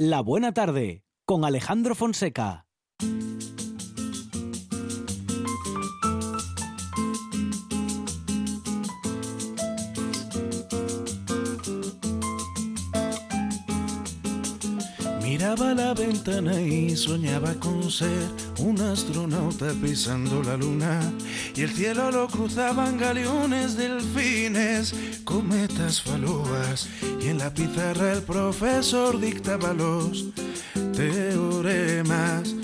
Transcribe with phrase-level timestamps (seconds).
[0.00, 2.66] La Buena Tarde con Alejandro Fonseca.
[15.20, 18.08] Miraba la ventana y soñaba con ser
[18.60, 21.00] un astronauta pisando la luna
[21.58, 24.94] y el cielo lo cruzaban galeones, delfines,
[25.24, 26.88] cometas, falúas.
[27.20, 30.26] Y en la pizarra el profesor dictaba los
[30.94, 32.54] teoremas.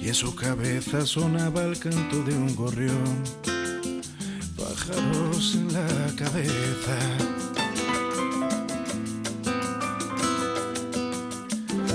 [0.00, 3.24] Y en su cabeza sonaba el canto de un gorrión,
[4.56, 7.35] pájaros en la cabeza.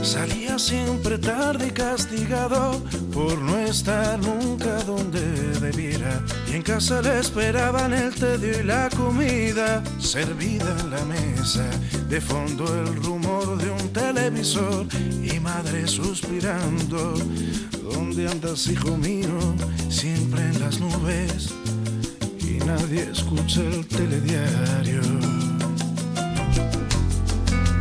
[0.04, 2.82] Salía siempre tarde y castigado
[3.14, 5.22] por no estar nunca donde
[5.60, 6.24] debiera.
[6.52, 11.70] Y en casa le esperaban el tedio y la comida servida en la mesa.
[12.10, 14.88] De fondo el rumor de un televisor
[15.24, 17.14] y madre suspirando.
[17.94, 19.56] ¿Dónde andas, hijo mío?
[19.90, 21.54] Siempre en las nubes
[22.40, 25.31] y nadie escucha el telediario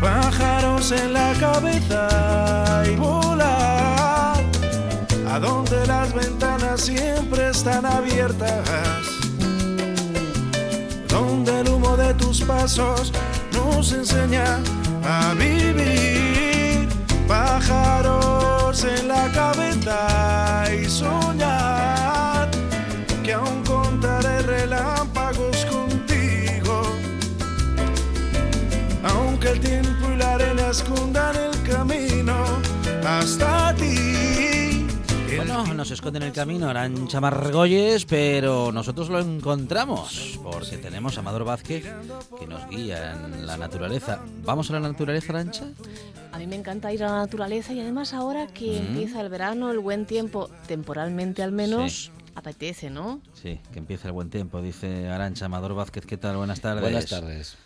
[0.01, 4.37] pájaros en la cabeza y volar.
[5.29, 9.05] A donde las ventanas siempre están abiertas,
[11.09, 13.12] donde el humo de tus pasos
[13.53, 14.59] nos enseña
[15.05, 16.89] a vivir,
[17.28, 21.80] pájaros en la cabeza y soñar
[30.70, 32.44] arena escondan el camino
[33.04, 34.86] hasta ti.
[35.36, 41.44] Bueno, nos esconden el camino Arancha Margolles, pero nosotros lo encontramos porque tenemos a Amador
[41.44, 41.84] Vázquez
[42.38, 44.20] que nos guía en la naturaleza.
[44.44, 45.66] ¿Vamos a la naturaleza, Arancha?
[46.32, 49.70] A mí me encanta ir a la naturaleza y además ahora que empieza el verano,
[49.70, 53.20] el buen tiempo, temporalmente al menos, apetece, ¿no?
[53.34, 56.06] Sí, que empieza el buen tiempo, dice Arancha Amador Vázquez.
[56.06, 56.36] ¿Qué tal?
[56.36, 56.82] Buenas tardes.
[56.82, 57.56] Buenas tardes.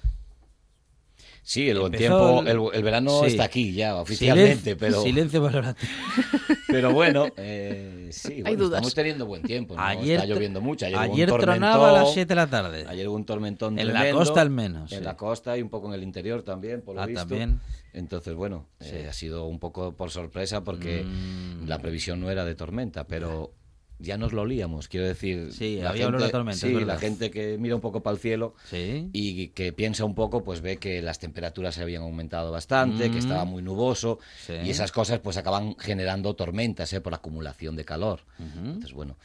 [1.46, 3.26] Sí, el buen tiempo, el, el verano sí.
[3.26, 5.92] está aquí ya oficialmente, Silencio- pero, Silencio valorativo.
[6.68, 8.78] pero bueno, eh, sí, bueno, dudas.
[8.78, 9.74] estamos teniendo buen tiempo.
[9.76, 9.82] ¿no?
[9.82, 10.86] Ayer, está lloviendo mucho.
[10.86, 12.86] Ayer, hubo un ayer tormentón, tronaba a las 7 de la tarde.
[12.88, 15.04] Ayer hubo un tormentón En la costa al menos, En sí.
[15.04, 17.20] la costa y un poco en el interior también, por lo Ah, visto.
[17.26, 17.60] también.
[17.92, 18.90] Entonces, bueno, Sí.
[18.94, 21.68] eh, ha sido un poco por sorpresa porque Mm.
[21.68, 23.52] la previsión no era de tormenta, pero
[23.98, 25.52] ya nos lo olíamos, quiero decir.
[25.52, 28.20] Sí, la había olor a tormenta, Sí, la gente que mira un poco para el
[28.20, 29.08] cielo Sí.
[29.12, 33.16] y que piensa un poco, pues ve que las temperaturas se habían aumentado bastante, que
[33.16, 33.18] Mm.
[33.18, 34.54] estaba muy nuboso Sí.
[34.64, 37.00] y esas cosas pues acaban generando tormentas ¿eh?
[37.00, 38.20] por acumulación de calor.
[38.38, 39.16] Entonces, bueno,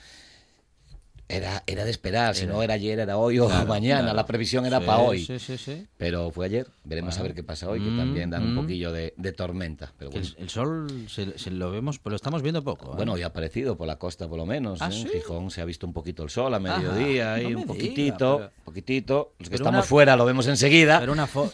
[1.29, 4.15] era, era de esperar, si no era ayer, era hoy o Claro, mañana, claro.
[4.15, 5.23] la previsión era Sí, para hoy.
[5.25, 5.87] Sí, sí, sí.
[5.97, 7.21] Pero fue ayer, veremos Bueno.
[7.21, 8.61] a ver qué pasa hoy, que Mm, también dan un mm.
[8.61, 9.93] poquillo de, de tormenta.
[9.97, 12.91] Pero Que bueno, el, el sol se, se lo vemos, pero lo estamos viendo poco.
[12.93, 12.95] ¿eh?
[12.95, 14.81] bueno, ya ha aparecido por la costa por lo menos.
[14.81, 14.99] ¿Ah, ¿eh?
[15.01, 17.65] En Gijón se ha visto un poquito el sol a mediodía, Ajá, no un me
[17.67, 19.33] poquitito, diga, pero- poquitito.
[19.39, 20.99] Los que estamos una- fuera lo vemos enseguida.
[20.99, 21.53] Pero una foto.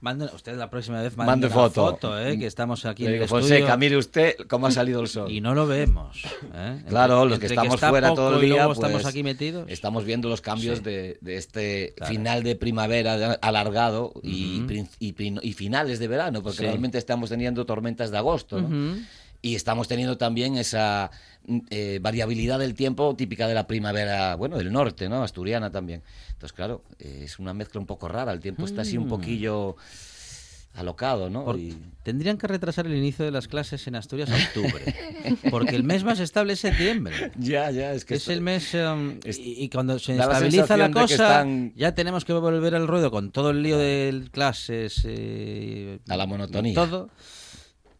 [0.00, 2.18] Mande, usted la próxima vez mande, Mande una foto.
[2.20, 2.38] ¿eh?
[2.38, 5.08] que estamos aquí Le en digo, el Fonseca, estudio mire usted cómo ha salido el
[5.08, 5.30] sol.
[5.30, 6.22] y no lo vemos.
[6.54, 6.82] ¿eh?
[6.88, 9.64] Claro, Entre- los que estamos fuera todo el día, luego estamos pues, aquí metidos.
[9.68, 10.84] Estamos viendo los cambios Sí.
[10.84, 12.12] de, de este Claro.
[12.12, 14.62] final de primavera alargado y,
[15.56, 16.62] finales de verano, porque Sí.
[16.64, 18.96] realmente estamos teniendo tormentas de agosto, ¿no?
[19.40, 21.10] Y estamos teniendo también esa
[21.46, 25.22] mm, eh, variabilidad del tiempo típica de la primavera, bueno, del norte, ¿no?
[25.22, 26.02] Asturiana también.
[26.32, 28.32] Entonces, claro, eh, es una mezcla un poco rara.
[28.32, 29.08] El tiempo está así un Mm.
[29.08, 29.76] poquillo
[30.74, 31.44] alocado, ¿no?
[31.44, 34.94] Por- Y- Tendrían que retrasar el inicio de las clases en Asturias a octubre,
[35.50, 37.14] porque el mes más estable es septiembre.
[37.36, 40.24] Ya, ya, es que es esto- el mes um, es- y, y cuando se la
[40.24, 44.24] estabiliza la cosa están- ya tenemos que volver al ruedo con todo el lío de
[44.30, 46.74] clases eh, A la monotonía.
[46.74, 47.10] todo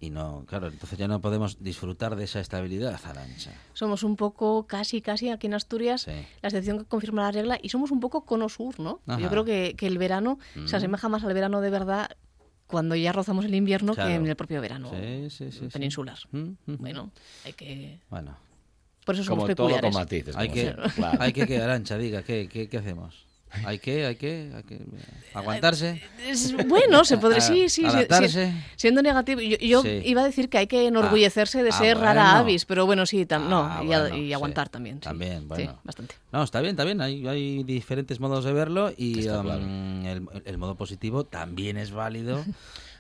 [0.01, 4.67] y no claro entonces ya no podemos disfrutar de esa estabilidad Arancha Somos un poco,
[4.67, 6.13] casi, casi aquí en Asturias, Sí.
[6.43, 9.01] la excepción que confirma la regla, y somos un poco cono sur, ¿no?
[9.07, 9.21] Ajá.
[9.21, 10.75] Yo creo que, que el verano se Mm.
[10.77, 12.11] asemeja más al verano de verdad
[12.67, 14.09] cuando ya rozamos el invierno Claro.
[14.11, 14.91] que en el propio verano
[15.31, 16.19] sí, sí, peninsular.
[16.33, 16.77] Mm, mm.
[16.79, 17.11] Bueno,
[17.45, 17.99] hay que...
[18.11, 18.37] bueno
[19.07, 19.91] Por eso somos como todo peculiares.
[19.95, 20.37] con matices.
[20.37, 21.17] hay que claro.
[21.23, 23.27] hay que que Arancha diga qué, qué, qué hacemos
[23.65, 24.79] hay que hay que, hay que
[25.35, 28.51] aguantarse Es- bueno, se podría, sí, sí, sí, adaptarse.
[28.53, 29.41] sí, siendo negativo.
[29.41, 30.03] Yo, yo Sí.
[30.05, 32.39] iba a decir que hay que enorgullecerse de Ah, ser ah, rara bueno.
[32.39, 34.33] avis, pero bueno, sí, tam- no, Ah, y, a- bueno, y sí.
[34.33, 34.97] aguantar también.
[34.97, 35.01] sí.
[35.03, 35.81] También, Sí, bueno.
[35.85, 36.15] bastante.
[36.33, 37.01] No, está bien, está bien.
[37.01, 39.55] Hay, hay diferentes modos de verlo y um, claro.
[39.55, 42.45] el, el modo positivo también es válido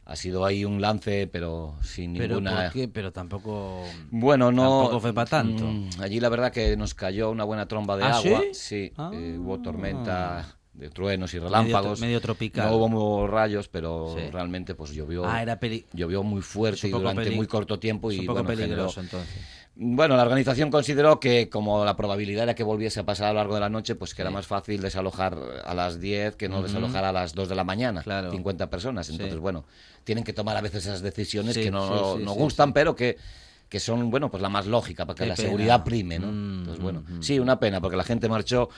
[0.10, 2.64] ha sido ahí un lance, pero sin Pero ninguna...
[2.64, 2.88] ¿por qué?
[2.88, 3.84] Pero tampoco...
[4.10, 4.62] Bueno, no.
[4.84, 5.66] Tampoco fue pa' tanto.
[5.66, 8.42] Mm, Allí la verdad que nos cayó una buena tromba de ¿Ah, agua.
[8.54, 8.92] sí?
[8.98, 9.12] Ah.
[9.14, 12.00] eh, hubo tormenta de truenos y relámpagos.
[12.00, 12.70] medio tropical.
[12.70, 14.30] No hubo rayos, pero Sí.
[14.32, 15.26] realmente pues llovió.
[15.28, 18.26] Ah, era peli- Llovió muy fuerte y durante peli- muy corto tiempo es y un
[18.28, 19.57] poco bueno, generó- peligroso entonces.
[19.80, 23.40] Bueno, la organización consideró que como la probabilidad era que volviese a pasar a lo
[23.40, 26.64] largo de la noche, pues que era más fácil desalojar a las 10 que no
[26.64, 28.32] desalojar a las 2 de la mañana, Claro.
[28.32, 29.08] 50 personas.
[29.10, 29.40] Entonces, Sí.
[29.40, 29.66] bueno,
[30.04, 33.18] tienen que tomar a veces esas decisiones Sí, que no, sí, no gustan, pero que,
[33.70, 35.48] que son, bueno, pues la más lógica, para que la pena.
[35.48, 36.28] seguridad prime, ¿no?
[36.32, 37.22] Mm, Entonces, bueno, mm, mm.
[37.24, 38.70] sí, una pena, porque la gente marchó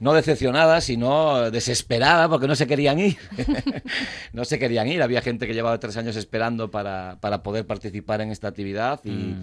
[0.00, 3.18] no decepcionada, sino desesperada, porque no se querían ir.
[4.32, 5.02] no se querían ir.
[5.02, 9.36] Había gente que llevaba tres años esperando para, para poder participar en esta actividad y,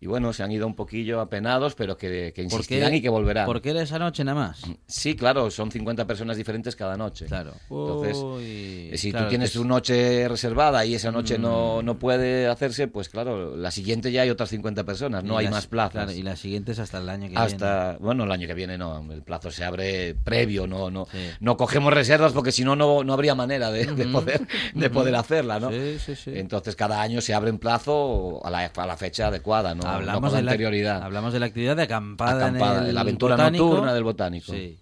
[0.00, 3.08] y bueno, se han ido un poquillo apenados, pero que, que ¿Por insistirán y que
[3.08, 3.46] volverán.
[3.46, 4.62] ¿Por qué era esa noche nada más?
[4.86, 7.26] Sí, claro, son 50 personas diferentes cada noche.
[7.26, 7.52] Claro.
[7.70, 11.42] Entonces, Uy, eh, si claro, tú tienes tu noche reservada y esa noche Mm.
[11.42, 15.38] no, no puede hacerse, pues claro, la siguiente ya hay otras 50 personas, no y
[15.38, 15.92] hay las- más plazas.
[15.92, 17.42] claro, y las siguientes hasta el año que viene.
[17.44, 21.18] Hasta, bueno, el año que viene no, el plazo se abre previo, no, no, Sí.
[21.40, 25.14] no cogemos reservas porque si no, no no habría manera de, de poder, de poder
[25.16, 25.70] hacerla, ¿no?
[25.70, 26.30] Sí, sí, sí.
[26.34, 29.92] Entonces cada año se abre en plazo a la, a la fecha adecuada, no, no
[29.94, 31.02] hablamos, con de la, anterioridad.
[31.02, 33.64] hablamos de la actividad de acampada, Acampada, en el la aventura botánico.
[33.66, 34.52] nocturna del botánico.
[34.52, 34.78] Sí.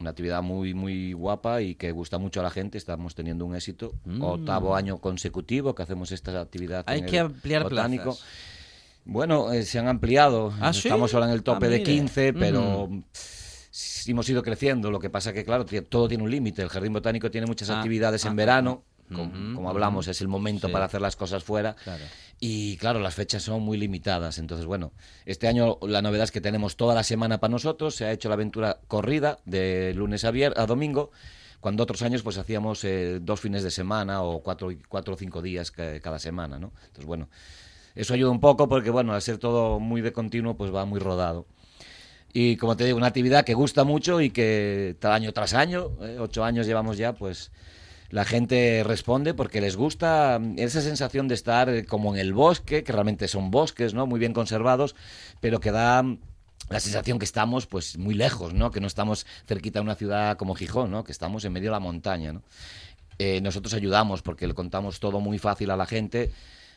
[0.00, 2.78] Una actividad muy, muy guapa y que gusta mucho a la gente.
[2.78, 3.92] Estamos teniendo un éxito.
[4.04, 4.22] Mm.
[4.22, 6.84] Octavo año consecutivo que hacemos esta actividad.
[6.86, 8.04] Hay en que el ampliar botánico.
[8.04, 8.24] plazas.
[9.04, 10.52] Bueno, eh, se han ampliado.
[10.60, 10.88] ¿Ah, sí?
[10.88, 11.90] Estamos ahora en el tope Ah, de mire.
[11.92, 13.04] 15, pero Ujú.
[13.70, 14.90] sí hemos ido creciendo.
[14.90, 16.62] Lo que pasa que, claro, todo tiene un límite.
[16.62, 18.82] El jardín botánico tiene muchas Ah, actividades ah, en verano.
[19.10, 20.10] Ah, com- ujú, como hablamos, ujú.
[20.10, 20.72] es el momento Sí.
[20.72, 21.74] para hacer las cosas fuera.
[21.84, 22.04] Claro.
[22.40, 24.38] Y claro, las fechas son muy limitadas.
[24.38, 24.92] Entonces, bueno,
[25.24, 27.94] este año la novedad es que tenemos toda la semana para nosotros.
[27.94, 31.10] Se ha hecho la aventura corrida de lunes a, vier a domingo,
[31.60, 35.40] cuando otros años pues hacíamos eh, dos fines de semana o cuatro, cuatro o cinco
[35.40, 36.72] días ca- cada semana, ¿no?
[36.82, 37.28] Entonces, bueno,
[37.94, 40.98] eso ayuda un poco porque, bueno, al ser todo muy de continuo, pues va muy
[41.00, 41.46] rodado.
[42.32, 46.18] Y como te digo, una actividad que gusta mucho y que año tras año, eh,
[46.20, 47.52] ocho años llevamos ya, pues
[48.14, 52.32] la gente responde porque les gusta mm, esa sensación de estar eh, como en el
[52.32, 54.06] bosque, que realmente son bosques, ¿no?
[54.06, 54.94] Muy bien conservados,
[55.40, 56.20] pero que da mm,
[56.70, 58.70] la sensación que estamos pues muy lejos, ¿no?
[58.70, 61.02] Que no estamos cerquita de una ciudad como Gijón, ¿no?
[61.02, 62.40] Que estamos en medio de la montaña.
[63.18, 66.30] Eh, nosotros ayudamos porque le contamos todo muy fácil a la gente,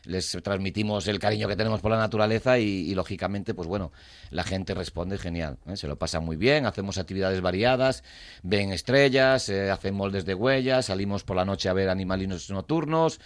[0.07, 3.91] les transmitimos el cariño que tenemos por la naturaleza y, y, lógicamente, pues bueno,
[4.31, 5.75] la gente responde genial, ¿eh?
[5.77, 8.03] se lo pasa muy bien, hacemos actividades variadas,
[8.41, 13.19] ven estrellas, eh, hacen moldes de huellas, salimos por la noche a ver animalinos nocturnos,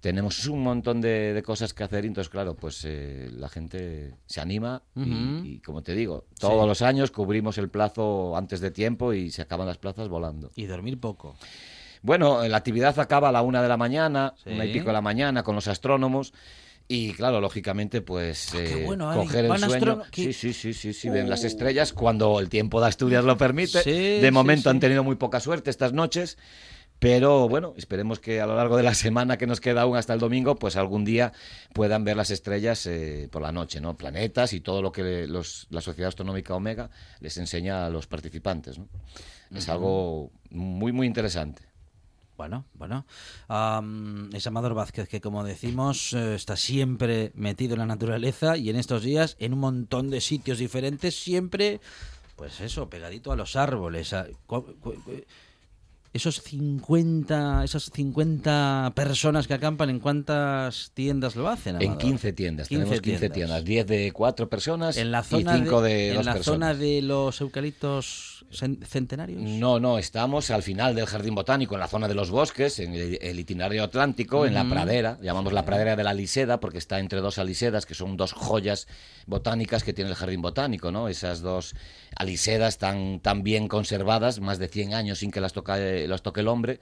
[0.00, 4.14] tenemos un montón de, de cosas que hacer y entonces, claro, pues eh, la gente
[4.26, 6.68] se anima y, como te digo, todos Sí.
[6.68, 10.52] los años cubrimos el plazo antes de tiempo y se acaban las plazas volando.
[10.54, 11.34] Y dormir poco.
[12.02, 14.50] Bueno, la actividad acaba a la una de la mañana, Sí.
[14.50, 16.32] una y pico de la mañana, con los astrónomos.
[16.90, 20.02] Y claro, lógicamente, pues Ah, eh, bueno, coger el sueño.
[20.10, 23.82] Sí, sí, sí, sí, sí, ven las estrellas cuando el tiempo de Asturias lo permite.
[23.82, 23.90] Sí,
[24.20, 24.68] de momento sí.
[24.70, 26.38] han tenido muy poca suerte estas noches.
[27.00, 30.14] Pero bueno, esperemos que a lo largo de la semana que nos queda aún hasta
[30.14, 31.32] el domingo, pues algún día
[31.72, 33.96] puedan ver las estrellas eh, por la noche, ¿no?
[33.96, 36.90] Planetas y todo lo que los- la Sociedad Astronómica Omega
[37.20, 38.88] les enseña a los participantes, ¿no?
[39.54, 41.62] Es algo muy, muy interesante.
[42.38, 43.04] Bueno, bueno.
[43.48, 48.70] Am, es Amador Vázquez que, como decimos, eh, está siempre metido en la naturaleza y
[48.70, 51.80] en estos días en un montón de sitios diferentes, siempre
[52.36, 54.12] pues eso, pegadito a los árboles.
[54.12, 54.28] a-
[56.12, 61.76] esos 50, esas 50 personas que acampan, ¿en cuántas tiendas lo hacen?
[61.76, 61.98] En Amador?
[61.98, 65.90] 15 tiendas, tenemos 15 tiendas, 10 de 4 personas En la y zona, 5 de,
[65.92, 66.54] de, en 2 la personas.
[66.70, 69.40] zona de los eucaliptos cen- centenarios.
[69.42, 72.94] No, no, estamos al final del jardín botánico, en la zona de los bosques, en
[72.94, 76.98] el, el itinerario atlántico, en la pradera, llamamos la pradera de la Liseda, porque está
[77.00, 78.86] entre dos alisedas, que son dos joyas
[79.26, 81.08] botánicas que tiene el jardín botánico, ¿no?
[81.08, 81.74] Esas dos
[82.16, 85.52] alisedas tan, tan bien conservadas, más de 100 años sin que las,
[85.98, 86.80] toca, las toque el hombre,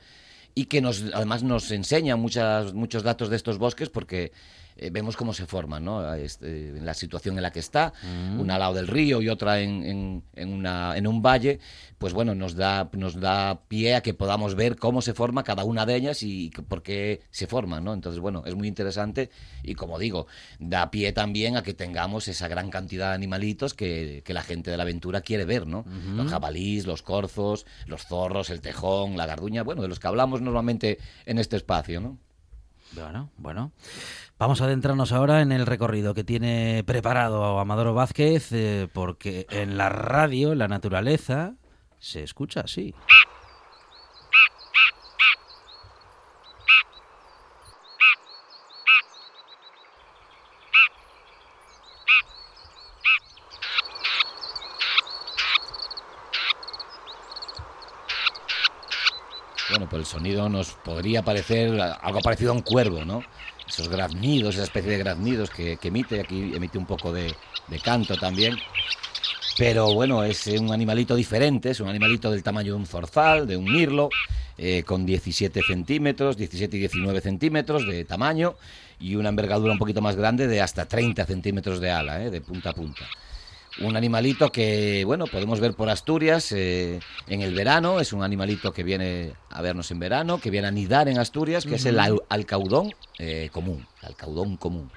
[0.59, 4.33] y que nos, además nos enseña muchas, muchos datos de estos bosques, porque
[4.79, 6.13] eh, vemos cómo se forman, ¿no?
[6.15, 7.93] Este, en la situación en la que está,
[8.39, 11.61] una al lado del río y otra en, en- en una, en un valle,
[11.97, 15.65] pues bueno, nos da, nos da pie a que podamos ver cómo se forma cada
[15.65, 17.95] una de ellas y por qué se forman, ¿no?
[17.95, 19.31] Entonces, bueno, es muy interesante
[19.63, 20.27] y como digo,
[20.59, 24.71] da pie también a que tengamos esa gran cantidad de animalitos que, que la gente
[24.71, 25.85] de la aventura quiere ver, ¿no?
[26.17, 30.43] Los jabalís, los corzos, los zorros, el tejón, la garduña, bueno, de los que hablamos
[30.47, 32.19] normalmente en este espacio, ¿no?
[32.93, 33.73] Bueno, bueno.
[34.39, 39.77] Vamos a adentrarnos ahora en el recorrido que tiene preparado Amadoro Vázquez, eh, porque en
[39.77, 41.55] la radio, la naturaleza,
[41.99, 42.95] se escucha así.
[60.07, 63.23] El sonido nos podría parecer algo parecido a un cuervo, ¿no?
[63.69, 67.35] Esos graznidos, esa especie de graznidos que, emite, aquí emite un poco de,
[67.67, 68.57] de canto también.
[69.59, 73.57] Pero bueno, es un animalito diferente, es un animalito del tamaño de un zorzal, de
[73.57, 74.11] un mirlo,
[74.59, 78.55] eh, con 17 centímetros, 17 y 19 centímetros de tamaño
[79.01, 82.41] y una envergadura un poquito más grande de hasta 30 centímetros de ala, eh, de
[82.41, 83.05] punta a punta.
[83.83, 88.01] Un animalito que, bueno, podemos ver por Asturias eh, en el verano.
[88.01, 91.67] Es un animalito que viene a vernos en verano, que viene a nidar en Asturias,
[91.67, 93.87] que es el al- alcaudón eh, común.
[94.03, 94.91] Alcaudón común.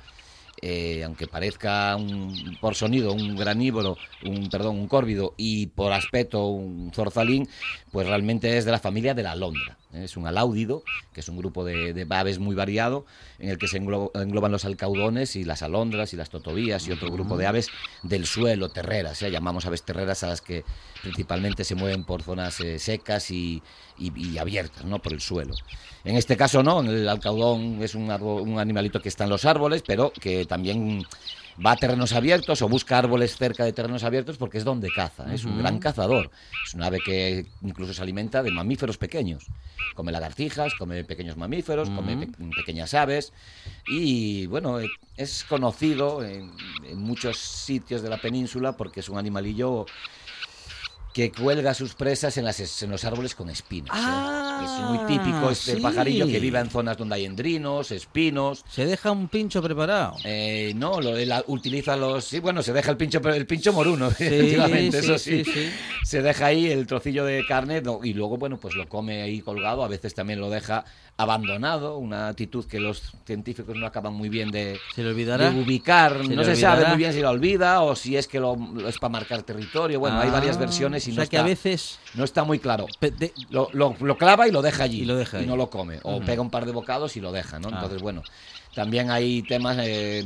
[0.62, 6.48] Eh, aunque parezca un- por sonido un granívorro, un perdón, un córvido y por aspecto
[6.48, 7.48] un zorzalín,
[7.91, 9.77] pues realmente es de la familia de la alondra.
[9.91, 13.08] Es un aláudido, que es un grupo de, de aves muy variado,
[13.39, 16.91] en el que se englo- engloban los alcaudones y las alondras y las totobías y
[16.91, 17.69] otro grupo de aves
[18.03, 19.19] del suelo, terreras.
[19.24, 19.31] ¿eh?
[19.31, 20.63] Llamamos aves terreras a las que
[21.01, 23.63] principalmente se mueven por zonas eh, secas y,
[23.98, 25.00] y- y abiertas, ¿no?
[25.00, 25.55] por el suelo.
[26.03, 29.43] En este caso no, el alcaudón es un, árbol- un animalito que está en los
[29.46, 31.03] árboles, pero que también
[31.65, 35.33] va a terrenos abiertos o busca árboles cerca de terrenos abiertos porque es donde caza.
[35.33, 36.31] Es un gran cazador.
[36.65, 39.45] Es un ave que incluso se alimenta de mamíferos pequeños.
[39.95, 43.33] Come lagartijas, come pequeños mamíferos, come pe- pequeñas aves.
[43.87, 44.87] Y bueno, eh,
[45.17, 46.51] es conocido en,
[46.85, 49.85] en muchos sitios de la península porque es un animalillo
[51.13, 53.97] que cuelga sus presas en, las, en los árboles con espinas.
[53.97, 54.01] ¿eh?
[54.01, 55.81] Ah, es muy típico este sí.
[55.81, 58.63] pajarillo que vive en zonas donde hay endrinos, espinos.
[58.69, 60.15] Se deja un pincho preparado.
[60.23, 61.13] Eh, no, lo,
[61.47, 62.25] utiliza los.
[62.25, 65.43] Sí, bueno, se deja el pincho, el pincho moruno, Sí, efectivamente, eso sí.
[66.03, 69.41] Se deja ahí el trocillo de carne no, y luego, bueno, pues lo come ahí
[69.41, 69.83] colgado.
[69.83, 70.85] A veces también lo deja
[71.23, 75.51] abandonado, una actitud que los científicos no acaban muy bien de, ¿Se le olvidará?
[75.51, 76.25] de ubicar.
[76.25, 78.57] ¿Se no se sabe muy bien si lo olvida o si es que lo,
[78.88, 79.99] es para marcar territorio.
[79.99, 82.45] Bueno, hay varias Ah, versiones y o no, sea que está, a veces no está
[82.45, 82.85] muy claro.
[83.01, 85.01] de- Lo, lo- lo clava y lo deja allí.
[85.01, 85.45] Y lo deja ahí.
[85.45, 85.99] no lo come.
[86.03, 87.67] O pega un par de bocados y lo deja, ¿no?
[87.67, 87.73] Ah.
[87.75, 88.23] Entonces, bueno,
[88.73, 89.77] también hay temas.
[89.81, 90.23] eh,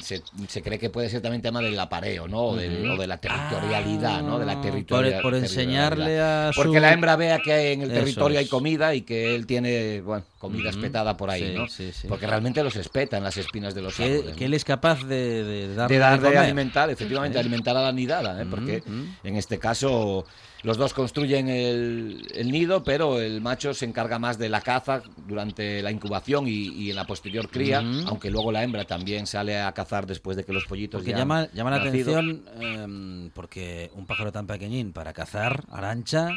[0.00, 2.38] se, se cree que puede ser también tema del apareo, ¿no?
[2.44, 2.92] O, de, Ujú.
[2.92, 4.38] o de la territorialidad, ¿no?
[4.38, 5.22] De la Ah, territorialidad.
[5.22, 8.46] por- por enseñarle a su- Porque la hembra vea que en el Eso territorio hay
[8.46, 11.66] comida y que él tiene, bueno, comida espetada por ahí, Sí, ¿no?
[11.66, 12.06] sí, sí.
[12.06, 14.36] Porque realmente los espetan las espinas de los que, árboles.
[14.36, 16.38] que él es capaz de, de darle de dar de comer.
[16.38, 18.46] alimentar, efectivamente, alimentar a la nidada, ¿eh?
[18.48, 19.16] porque Mm, mm.
[19.24, 20.26] en este caso
[20.64, 25.02] los dos construyen el, el nido, pero el macho se encarga más de la caza
[25.26, 28.06] durante la incubación y, y en la posterior cría, Mm.
[28.08, 31.18] aunque luego la hembra también sale a cazar después de que los pollitos Porque ya
[31.18, 32.18] llama, han llama la nacido.
[32.18, 36.30] atención em, porque un pájaro tan pequeñín para cazar arancha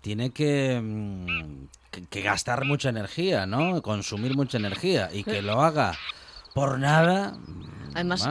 [0.00, 0.82] tiene que,
[1.90, 3.82] que, que gastar mucha energía, ¿no?
[3.82, 5.92] Consumir mucha energía y que lo haga
[6.54, 7.36] por nada.
[7.94, 8.28] Además.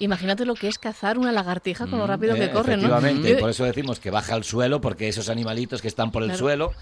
[0.00, 2.82] Imagínate lo que es cazar una lagartija con lo Mm, rápido Eh, que corre, ¿no?
[2.88, 6.22] Efectivamente, Yo- por eso decimos que baja al suelo, porque esos animalitos que están por
[6.22, 6.38] el Claro.
[6.38, 6.72] suelo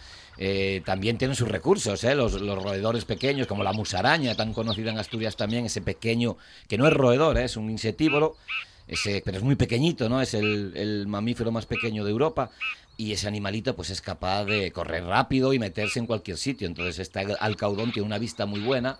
[0.41, 2.15] eh, también tienen sus recursos, ¿eh?
[2.15, 6.37] los, los roedores pequeños, como la musaraña, tan conocida en Asturias también, ese pequeño,
[6.69, 7.45] que no es roedor, ¿eh?
[7.45, 8.37] es un insectívoro,
[8.87, 10.23] ese, pero es muy pequeñito, ¿no?
[10.23, 12.51] Es el, el mamífero más pequeño de Europa.
[12.97, 16.67] Y ese animalito pues es capaz de correr rápido y meterse en cualquier sitio.
[16.69, 18.97] Entonces este alcaudón tiene una vista muy buena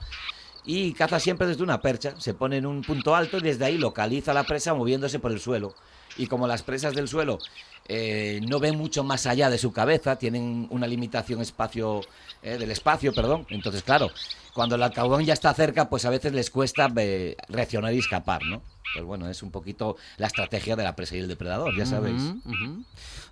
[0.69, 2.15] y caza siempre desde una percha.
[2.19, 5.41] Se pone en un punto alto y desde ahí localiza la presa moviéndose por el
[5.41, 5.75] suelo.
[6.19, 7.39] y como las presas del suelo
[7.87, 12.03] eh, no ven mucho más allá de su cabeza, tienen una limitación espacio
[12.43, 13.47] eh, del espacio, perdón.
[13.49, 14.11] Entonces, claro,
[14.53, 18.43] cuando el alcaudón ya está cerca, pues a veces les cuesta eh, reaccionar y escapar,
[18.45, 18.61] ¿no?
[18.95, 22.23] Pues bueno, es un poquito la estrategia de la presa y el depredador, ya sabéis.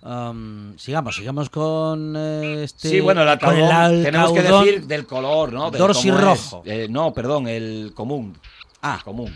[0.03, 2.89] Um, sigamos, sigamos con eh, este.
[2.89, 5.71] Sí, bueno, el alcaudón, tenemos que decir del color, ¿no?
[5.71, 6.61] Del Dorsi rojo.
[6.65, 8.37] Eh, no, perdón, el común.
[8.81, 9.01] Ah.
[9.03, 9.35] común.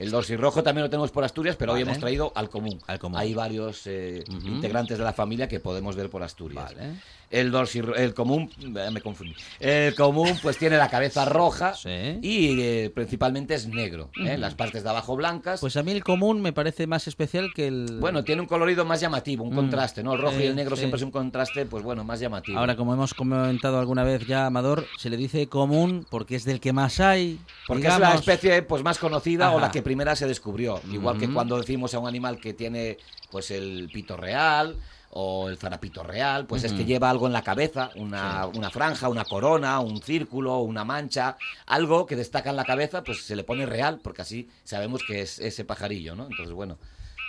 [0.00, 2.80] El rojo también lo tenemos por Asturias, pero hoy hemos traído al común.
[2.86, 3.18] Al común.
[3.18, 6.74] Hay varios eh, integrantes de la familia que podemos ver por Asturias.
[6.74, 6.94] Vale.
[7.30, 9.34] El dorsirro- el común, eh, me confundí.
[9.60, 12.18] El común pues tiene la cabeza roja Sí.
[12.22, 14.10] y eh, principalmente es negro.
[14.24, 14.36] ¿eh?
[14.36, 15.60] Las partes de abajo blancas.
[15.60, 17.98] Pues a mí el común me parece más especial que el.
[18.00, 19.56] bueno, tiene un colorido más llamativo, un Mm.
[19.56, 20.14] contraste, ¿no?
[20.14, 20.80] El rojo y el negro sí.
[20.80, 22.58] siempre es un contraste, pues bueno, más llamativo.
[22.58, 26.58] Ahora, como hemos comentado alguna vez ya, Amador, se le dice común porque es del
[26.58, 27.38] que más hay.
[27.68, 30.80] Porque es la especie pues más conocida o la que primera se descubrió.
[30.90, 32.96] Igual que cuando decimos a un animal que tiene
[33.30, 34.74] pues el pito real
[35.12, 39.08] o el zarapito real, pues es que lleva algo en la cabeza, una, una franja,
[39.08, 41.36] una corona, un círculo, una mancha,
[41.66, 45.22] algo que destaca en la cabeza, pues se le pone real, porque así sabemos que
[45.22, 46.28] es ese pajarillo, ¿no?
[46.30, 46.78] Entonces, bueno,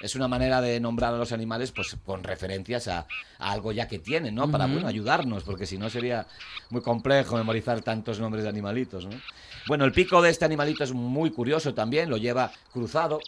[0.02, 3.08] es una manera de nombrar a los animales pues con referencias a,
[3.40, 4.50] a algo ya que tienen, ¿no?
[4.52, 6.28] Para, bueno, ayudarnos, porque si no sería
[6.70, 9.20] muy complejo memorizar tantos nombres de animalitos, ¿no?
[9.68, 13.20] Bueno, el pico de este animalito es muy curioso también, lo lleva cruzado,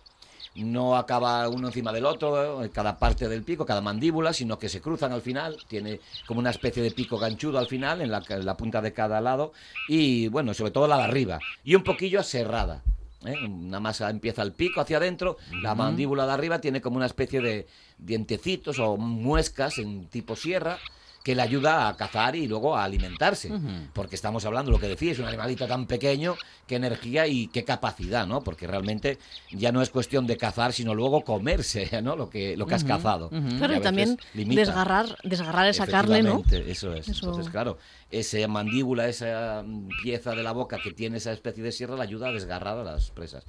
[0.56, 4.70] no acaba uno encima del otro, eh, cada parte del pico, cada mandíbula, sino que
[4.70, 8.24] se cruzan al final, tiene como una especie de pico ganchudo al final, en la,
[8.28, 9.54] en la punta de cada lado,
[9.88, 12.84] y bueno, sobre todo la de arriba, y un poquillo aserrada.
[13.26, 13.48] ¿eh?
[13.50, 17.42] Nada más empieza el pico hacia adentro, la mandíbula de arriba tiene como una especie
[17.42, 17.68] de
[17.98, 20.78] dientecitos o muescas en tipo sierra
[21.24, 23.50] que le ayuda a cazar y luego a alimentarse.
[23.94, 26.36] Porque estamos hablando, lo que decía, es un animalito tan pequeño,
[26.68, 28.42] qué energía y qué capacidad, ¿no?
[28.44, 29.18] Porque realmente
[29.51, 32.18] ya no es cuestión de cazar, sino luego comerse, ¿no?
[32.18, 33.30] Lo que, lo que has cazado.
[33.30, 34.62] Claro, y también limita.
[34.62, 36.44] desgarrar, desgarrar esa carne, ¿no?
[36.51, 37.08] Eso es.
[37.08, 37.77] Eso- Entonces, claro,
[38.20, 42.03] esa mandíbula, esa mm, pieza de la boca que tiene esa especie de sierra, le
[42.03, 43.43] ayuda a desgarrar a las presas.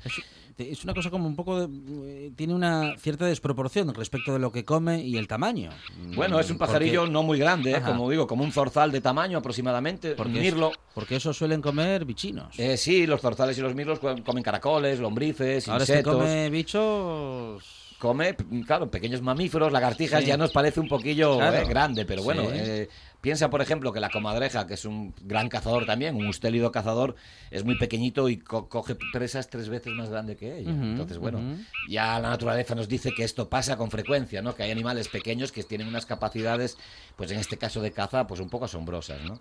[0.57, 1.67] Es, una cosa como un poco.
[1.67, 5.71] de- eh, tiene una cierta desproporción respecto de lo que come y el tamaño.
[6.15, 7.77] Bueno, es un Porque- pajarillo no muy grande, ¿eh?
[7.77, 7.89] Ajá.
[7.93, 10.71] como digo, como un zorzal de tamaño aproximadamente, Porque, es- mirlo.
[10.95, 12.59] porque eso suelen comer bichinos.
[12.59, 16.15] Eh, sí, los zorzales y los mirlos co- comen caracoles, lombrices, Ahora insectos.
[16.17, 17.84] come bichos.
[18.05, 20.27] Come, p- claro, pequeños mamíferos, lagartijas, Sí.
[20.27, 21.57] ya nos parece un poquillo Claro.
[21.57, 22.49] eh, grande, pero bueno, Sí.
[22.53, 22.89] eh,
[23.23, 27.15] piensa por ejemplo que la comadreja, que es un gran cazador también, un ustélido cazador,
[27.51, 30.69] es muy pequeñito y co- coge presas tres veces más grande que ella.
[30.69, 31.41] Entonces, bueno,
[31.89, 34.55] ya la naturaleza nos dice que esto pasa con frecuencia, ¿no?
[34.55, 36.77] Que hay animales pequeños que tienen unas capacidades,
[37.17, 39.41] pues en este caso de caza, pues un poco asombrosas, ¿no?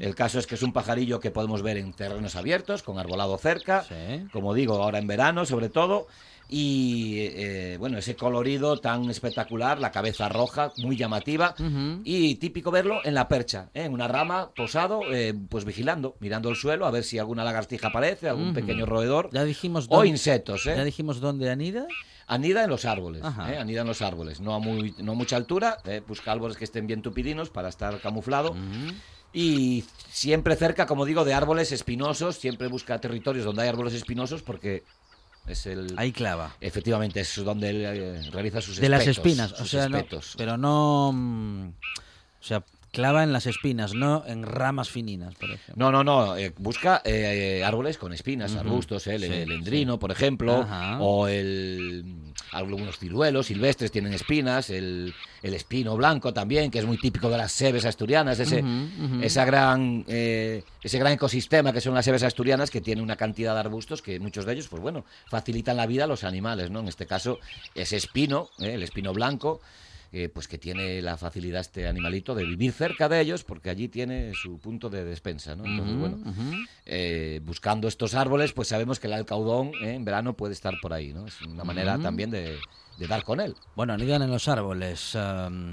[0.00, 3.38] El caso es que es un pajarillo que podemos ver en terrenos abiertos, con arbolado
[3.38, 4.26] cerca, Sí.
[4.32, 6.08] como digo, ahora en verano sobre todo.
[6.56, 11.52] Y eh, bueno, ese colorido tan espectacular, la cabeza roja, muy llamativa.
[12.04, 13.82] Y típico verlo en la percha, ¿eh?
[13.86, 17.88] en una rama, posado, eh, pues vigilando, mirando el suelo a ver si alguna lagartija
[17.88, 19.30] aparece, algún pequeño roedor.
[19.32, 20.74] Ya dijimos O dónde- insectos, ¿eh?
[20.76, 21.88] Ya dijimos dónde anida.
[22.28, 23.22] Anida en los árboles,
[23.58, 26.86] anida en los árboles, no a, muy, no a mucha altura, busca árboles que estén
[26.86, 28.54] bien tupidinos para estar camuflado.
[29.32, 34.42] Y siempre cerca, como digo, de árboles espinosos, siempre busca territorios donde hay árboles espinosos
[34.42, 34.84] porque
[35.46, 35.94] es el...
[35.96, 36.54] Ahí clava.
[36.60, 39.52] Efectivamente, es donde él eh, realiza sus De las espinas.
[39.60, 40.04] O sea, no,
[40.36, 41.12] pero no.
[41.12, 45.74] mm, O sea, clava en las espinas, no en ramas fininas, por ejemplo.
[45.76, 46.36] No, no, no.
[46.36, 50.98] eh, busca eh, árboles con espinas, arbustos, eh, el, Sí, el endrino, por ejemplo, Ajá.
[51.00, 52.04] o el
[52.52, 57.36] algunos ciruelos silvestres tienen espinas, el, el espino blanco también, que es muy típico de
[57.36, 58.62] las sebes asturianas, ese,
[59.22, 63.54] esa gran, eh, ese gran ecosistema que son las sebes asturianas, que tiene una cantidad
[63.54, 66.78] de arbustos que muchos de ellos, pues bueno, facilitan la vida a los animales, ¿no?
[66.80, 67.40] En este caso,
[67.74, 69.60] ese espino, eh, el espino blanco,
[70.16, 73.88] eh, pues que tiene la facilidad este animalito de vivir cerca de ellos porque allí
[73.88, 75.64] tiene su punto de despensa, ¿no?
[75.64, 76.18] Entonces, bueno,
[76.86, 80.92] eh, buscando estos árboles, pues sabemos que el alcaudón eh, en verano puede estar por
[80.92, 81.26] ahí, ¿no?
[81.26, 82.56] Es una manera también de,
[82.96, 83.56] de dar con él.
[83.74, 85.72] Bueno, anidan en los árboles am,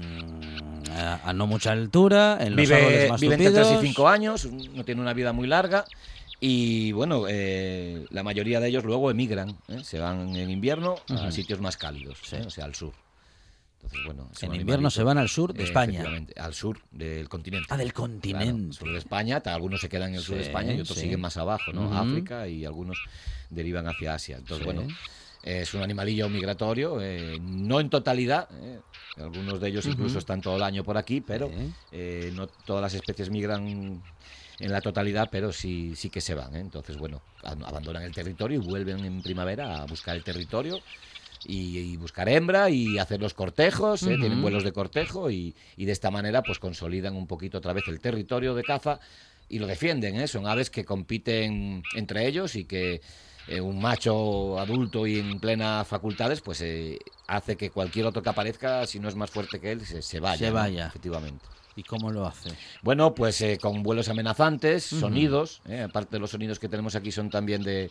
[0.90, 3.94] a, a no mucha altura, en los árboles Vive, más vive entre 3 y tupidos.
[3.94, 5.84] 5 años, no tiene una vida muy larga.
[6.44, 9.84] Y bueno, eh, la mayoría de ellos luego emigran, ¿eh?
[9.84, 12.42] se van en invierno a sitios más cálidos, ¿eh?
[12.44, 12.92] o sea, al sur.
[13.82, 16.04] Entonces, bueno, En invierno se van al sur de Eh, España.
[16.36, 17.66] al sur del continente.
[17.70, 18.72] Ah, del Claro, continente.
[18.76, 21.04] sur de España, algunos se quedan en el sur de España y otros sí.
[21.04, 21.92] siguen más abajo, ¿no?
[21.92, 22.96] África y algunos
[23.50, 24.36] derivan hacia Asia.
[24.36, 24.64] Entonces, Sí.
[24.64, 24.86] bueno,
[25.42, 28.80] es un animalillo migratorio, eh, no en totalidad, eh,
[29.16, 31.50] algunos de ellos incluso están todo el año por aquí, pero
[31.90, 34.00] eh, no todas las especies migran
[34.60, 36.54] en la totalidad, pero sí, sí que se van.
[36.54, 36.60] ¿eh?
[36.60, 40.80] Entonces, bueno, ab- abandonan el territorio y vuelven en primavera a buscar el territorio
[41.44, 44.18] y, buscar hembra y hacer los cortejos, ¿eh?
[44.18, 47.88] tienen vuelos de cortejo y, y de esta manera pues consolidan un poquito otra vez
[47.88, 49.00] el territorio de caza
[49.48, 50.28] y lo defienden, ¿eh?
[50.28, 53.02] son aves que compiten entre ellos y que
[53.46, 58.30] eh, un macho adulto y en plenas facultades pues eh, hace que cualquier otro que
[58.30, 60.38] aparezca, si no es más fuerte que él, se, se vaya.
[60.38, 60.54] Se ¿no?
[60.54, 60.86] vaya.
[60.86, 61.48] Efectivamente.
[61.74, 62.50] ¿Y cómo lo hace?
[62.82, 65.00] Bueno, pues eh, con vuelos amenazantes, Ujú.
[65.00, 67.90] sonidos, eh, aparte de los sonidos que tenemos aquí son también de,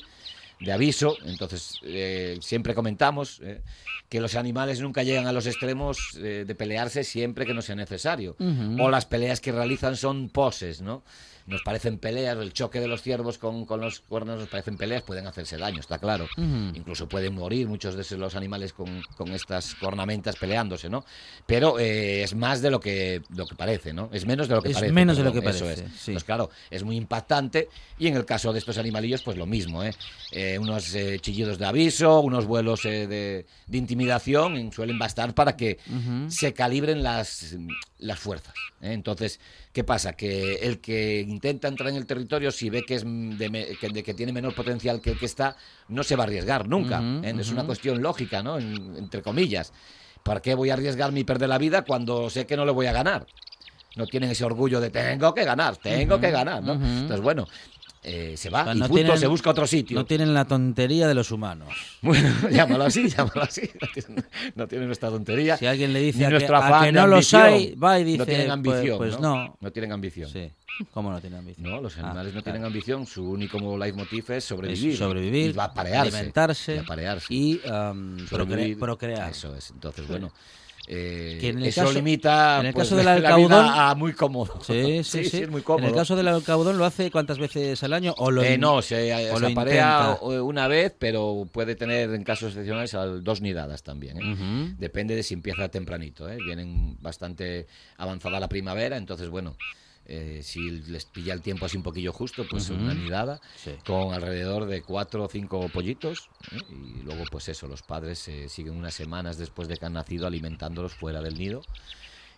[0.61, 3.61] de aviso, entonces eh, siempre comentamos eh,
[4.09, 7.75] que los animales nunca llegan a los extremos eh, de pelearse siempre que no sea
[7.75, 8.35] necesario.
[8.79, 11.03] O las peleas que realizan son poses, ¿no?
[11.47, 15.03] Nos parecen peleas, el choque de los ciervos con, con los cuernos nos parecen peleas,
[15.03, 16.27] pueden hacerse daño, está claro.
[16.37, 21.03] Incluso pueden morir muchos de los animales con, con estas cornamentas peleándose, ¿no?
[21.45, 24.09] Pero eh, es más de lo que, lo que parece, ¿no?
[24.13, 24.93] Es menos de lo que Es parece.
[24.93, 25.91] menos de lo que eso parece, es.
[25.99, 26.11] sí.
[26.11, 29.83] Pues claro, es muy impactante y en el caso de estos animalillos, pues lo mismo,
[29.83, 29.93] ¿eh?
[30.31, 33.07] Eh, unos eh, chillidos de aviso, unos vuelos de,
[33.67, 35.77] de intimidación suelen bastar para que
[36.27, 37.55] se calibren las,
[37.99, 38.53] las fuerzas.
[38.81, 39.39] Entonces,
[39.73, 40.13] ¿qué pasa?
[40.13, 43.89] Que el que intenta entrar en el territorio, si ve que, es de me- que,
[43.89, 45.55] de que tiene menor potencial que el que está,
[45.87, 46.99] no se va a arriesgar nunca.
[47.23, 47.33] ¿eh?
[47.39, 48.59] Es una cuestión lógica, ¿no?
[48.59, 49.73] En- entre comillas.
[50.21, 52.85] ¿Para qué voy a arriesgarme y perder la vida cuando sé que no le voy
[52.85, 53.25] a ganar?
[53.95, 56.73] No tienen ese orgullo de tengo que ganar, tengo que ganar, ¿no?
[56.73, 57.47] Entonces, bueno,
[58.03, 59.95] eh, se va O sea, y no punto, tienen- se busca otro sitio.
[59.95, 61.69] No tienen la tontería de los humanos.
[62.01, 63.69] Bueno, llámalo así, llámalo así.
[63.79, 65.57] No tienen, no tienen nuestra tontería.
[65.57, 68.25] Si alguien le dice a que, a que no los hay, va y dice, no
[68.25, 69.35] tienen pues- ambición, pues, ¿no?
[69.35, 69.57] no.
[69.59, 70.29] No tienen ambición.
[70.31, 70.51] Sí.
[70.91, 71.69] ¿Cómo no tienen ambición?
[71.69, 72.43] No, los Ah, animales no claro.
[72.43, 74.97] tienen ambición, su único leitmotiv es Es sobrevivir.
[74.97, 77.33] sobrevivir, y va a parearse, alimentarse y aparearse.
[77.33, 79.29] y am, procre- Sobrevivir, procrear.
[79.29, 79.69] Eso es.
[79.69, 80.31] Entonces, bueno,
[80.93, 83.95] eh, Que en el eso caso- limita en el pues, caso del alcaudón- vida a
[83.95, 84.59] muy cómodo.
[84.61, 85.37] Sí, sí, sí.
[85.43, 85.83] es muy cómodo.
[85.85, 88.13] En el caso del alcaudón, ¿lo hace cuántas veces al año?
[88.17, 90.41] ¿O lo Eh, no, se, o se lo aparea intenta?
[90.43, 94.17] una vez, pero puede tener en casos excepcionales al- dos nidadas también.
[94.21, 94.33] ¿eh?
[94.33, 94.75] Ujú.
[94.77, 96.29] Depende de si empieza tempranito.
[96.29, 96.37] ¿eh?
[96.45, 99.55] Vienen bastante avanzada la primavera, entonces, bueno,
[100.13, 103.71] eh, si les pilla el tiempo así un poquillo justo, pues una nidada Sí.
[103.85, 106.29] con alrededor de cuatro o cinco pollitos.
[106.51, 106.57] ¿eh?
[106.69, 110.27] Y luego, pues eso, los padres eh, siguen unas semanas después de que han nacido
[110.27, 111.61] alimentándolos fuera del nido.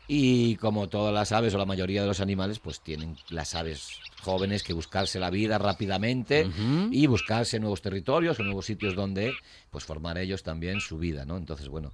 [0.08, 4.00] Y como todas las aves o la mayoría de los animales, pues tienen las aves
[4.22, 6.48] jóvenes que buscarse la vida rápidamente
[6.92, 9.34] y buscarse nuevos territorios o nuevos sitios donde
[9.72, 11.38] pues formar ellos también su vida, ¿no?
[11.38, 11.92] Entonces, bueno,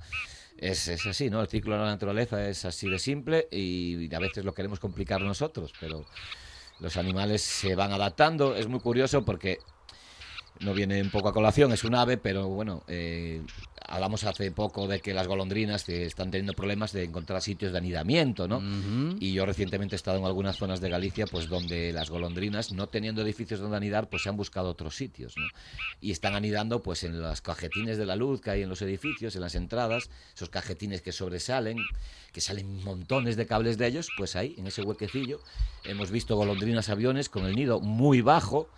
[0.62, 1.42] es, es así, ¿no?
[1.42, 5.22] El ciclo de la naturaleza es así de simple y a veces lo queremos complicar
[5.22, 6.06] nosotros, pero
[6.80, 8.56] los animales se van adaptando.
[8.56, 9.60] Es muy curioso porque
[10.60, 13.42] no viene un poco a colación, es un ave, pero bueno, eh,
[13.90, 18.48] hablamos hace poco de que las golondrinas están teniendo problemas de encontrar sitios de anidamiento,
[18.48, 18.58] ¿no?
[18.58, 19.18] Ujú.
[19.20, 22.88] Y yo recientemente he estado en algunas zonas de Galicia, pues donde las golondrinas, no
[22.88, 25.46] teniendo edificios donde anidar, pues se han buscado otros sitios, ¿no?
[26.02, 29.36] Y están anidando, pues en los cajetines de la luz que hay en los edificios,
[29.36, 31.78] en las entradas, esos cajetines que sobresalen,
[32.32, 35.40] que salen montones de cables de ellos, pues ahí, en ese huequecillo,
[35.84, 38.70] hemos visto golondrinas aviones con el nido muy bajo,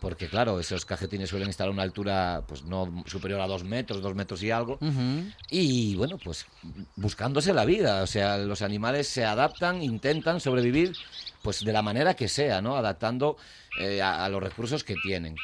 [0.00, 4.02] porque claro, esos cajetines suelen estar a una altura, pues no superior a dos metros,
[4.02, 4.78] dos metros y algo,
[5.50, 6.46] y bueno, pues
[6.96, 10.92] buscándose la vida, o sea, los animales se adaptan, intentan sobrevivir
[11.42, 12.76] pues de la manera que sea, ¿no?
[12.76, 13.36] Adaptando
[13.80, 15.36] eh, a, a los recursos que tienen.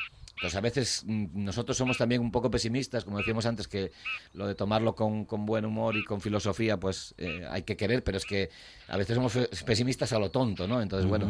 [0.42, 3.92] Entonces a veces mm, nosotros somos también un poco pesimistas, como decíamos antes, que
[4.34, 8.02] lo de tomarlo con, con buen humor y con filosofía, pues eh, hay que querer,
[8.02, 8.50] pero es que
[8.88, 10.82] a veces somos pesimistas a lo tonto, ¿no?
[10.82, 11.28] Entonces, bueno,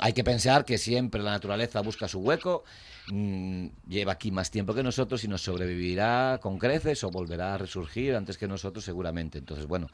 [0.00, 2.64] hay que pensar que siempre la naturaleza busca su hueco,
[3.12, 7.58] mm, lleva aquí más tiempo que nosotros y nos sobrevivirá con creces o volverá a
[7.58, 9.38] resurgir antes que nosotros seguramente.
[9.38, 9.88] Entonces, bueno,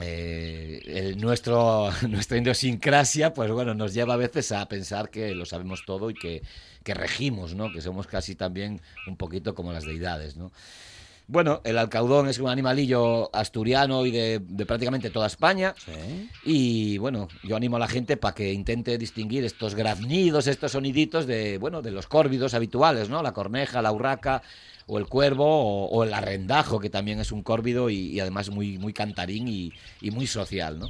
[0.00, 5.44] eh, el, nuestro, nuestra idiosincrasia, pues bueno, nos lleva a veces a pensar que lo
[5.44, 6.42] sabemos todo y que,
[6.84, 7.72] que regimos, ¿no?
[7.72, 10.52] Que somos casi también un poquito como las deidades, ¿no?
[11.30, 15.74] Bueno, el alcaudón es un animalillo asturiano y de, de prácticamente toda España.
[15.76, 16.30] Sí.
[16.42, 21.26] Y bueno, yo animo a la gente para que intente distinguir estos graznidos, estos soniditos
[21.26, 23.22] de, bueno, de los córvidos habituales, ¿no?
[23.22, 24.42] La corneja, la urraca
[24.88, 28.78] o el cuervo o, el arrendajo, que también es un córvido y, y además muy,
[28.78, 30.88] muy cantarín y, y muy social, ¿no?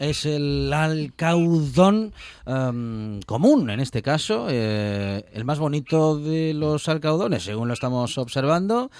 [0.00, 2.14] Es el alcaudón
[2.46, 8.16] em, común, en este caso, eh, el más bonito de los alcaudones, según lo estamos
[8.16, 8.90] observando.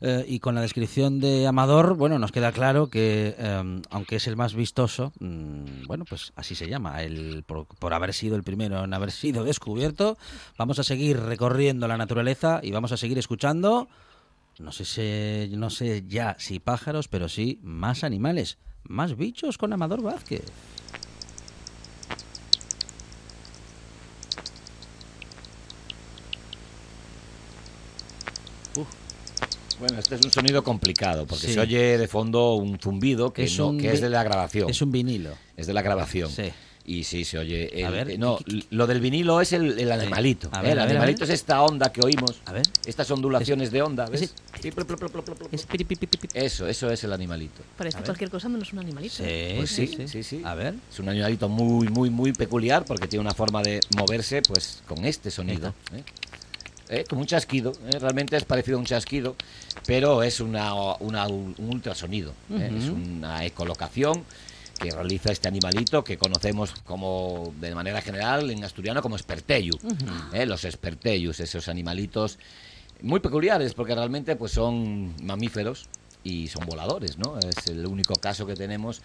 [0.00, 4.26] eh, y con la descripción de Amador, bueno, nos queda claro que, em, aunque es
[4.28, 8.44] el más vistoso, mm, bueno, pues así se llama, el, por, por haber sido el
[8.44, 10.16] primero en haber sido descubierto,
[10.56, 13.88] vamos a seguir recorriendo la naturaleza y vamos a seguir escuchando,
[14.60, 19.72] no sé, si- no sé ya si pájaros, pero sí más animales, más bichos con
[19.72, 20.44] Amador Vázquez.
[29.78, 31.54] Bueno, este es un sonido complicado porque Sí.
[31.54, 34.68] se oye de fondo un zumbido que, Es no- un que es de la grabación.
[34.68, 35.34] Es un vinilo.
[35.56, 36.30] Es de la grabación.
[36.30, 36.50] Sí.
[36.88, 37.80] Y sí, se oye.
[37.80, 40.48] el- A ver, no, ¿qué- lo del vinilo es el, el animalito.
[40.52, 40.62] A ¿eh?
[40.62, 41.28] ver, el a ver, a animalito ver.
[41.28, 42.40] es esta onda que oímos.
[42.46, 42.62] A ver.
[42.86, 44.32] Estas ondulaciones de onda, ¿ves?
[44.62, 45.22] Sí, plu, plu, plu.
[45.52, 45.86] Es piri.
[46.32, 47.60] Eso, eso es el animalito.
[47.76, 49.16] Parece cualquier cosa menos un animalito.
[49.16, 50.40] Sí, Pues sí, sí, sí, sí.
[50.46, 50.74] A ver.
[50.90, 55.04] Es un animalito muy, muy, muy peculiar porque tiene una forma de moverse pues con
[55.04, 55.74] este sonido.
[55.92, 56.02] ¿eh?
[56.88, 57.04] ¿Eh?
[57.06, 57.98] Como un chasquido, ¿eh?
[57.98, 59.36] realmente es parecido a un chasquido,
[59.86, 62.32] pero es una, una- un ultrasonido.
[62.50, 62.72] ¿eh?
[62.78, 64.24] Es una ecolocación
[64.78, 69.74] que realiza este animalito que conocemos como de manera general en asturiano como esperteyu.
[70.32, 70.46] ¿eh?
[70.46, 72.38] Los esperteyus, esos animalitos
[73.02, 75.86] muy peculiares porque realmente pues son mamíferos
[76.24, 77.38] y son voladores, ¿no?
[77.38, 79.02] Es el único caso que tenemos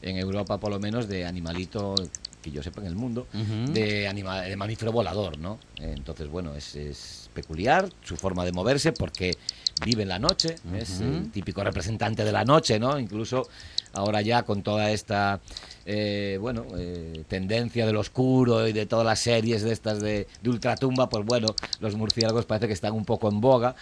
[0.00, 1.94] en Europa por lo menos de animalito
[2.40, 3.26] que yo sepa en el mundo
[3.72, 5.58] de, anima- de mamífero volador, ¿no?
[5.78, 9.36] Entonces, bueno, es, es peculiar su forma de moverse porque
[9.84, 12.98] vive en la noche, es el típico representante de la noche, ¿no?
[12.98, 13.48] Incluso
[13.92, 15.40] ahora ya con toda esta,
[15.86, 20.50] eh, bueno, eh, tendencia del oscuro y de todas las series de estas de, de
[20.50, 21.48] ultratumba, pues bueno,
[21.80, 23.74] los murciélagos parece que están un poco en boga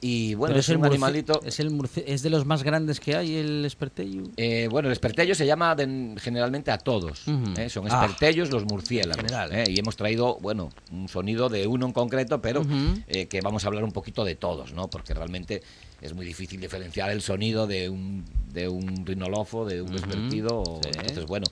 [0.00, 1.40] y bueno, Pero es, un animalito...
[1.44, 4.22] Es, el es de los más grandes que hay, el espertello.
[4.36, 7.24] Eh, bueno, el espertello se llama de- generalmente a todos.
[7.56, 7.68] ¿eh?
[7.68, 8.04] Son Ah.
[8.04, 9.16] espertellos los murciélagos.
[9.16, 9.50] General.
[9.52, 9.64] ¿eh?
[9.68, 12.62] Y hemos traído, bueno, un sonido de uno en concreto, pero
[13.08, 14.88] eh, que vamos a hablar un poquito de todos, ¿no?
[14.88, 15.62] Porque realmente
[16.00, 20.60] es muy difícil diferenciar el sonido de un, de un rinolofo, de un vespertido.
[20.62, 20.90] o- Sí.
[20.94, 21.46] Entonces, bueno,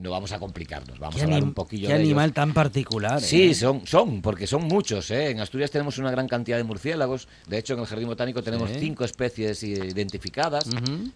[0.00, 0.98] no vamos a complicarnos.
[0.98, 2.08] Vamos a hablar un poquillo qué de ellos.
[2.10, 3.20] animal tan particular.
[3.20, 3.54] Sí, ¿eh?
[3.54, 5.10] son, son, porque son muchos.
[5.10, 5.30] ¿eh?
[5.30, 7.28] En Asturias tenemos una gran cantidad de murciélagos.
[7.46, 8.76] De hecho, en el Jardín Botánico tenemos Sí.
[8.80, 10.66] cinco especies identificadas.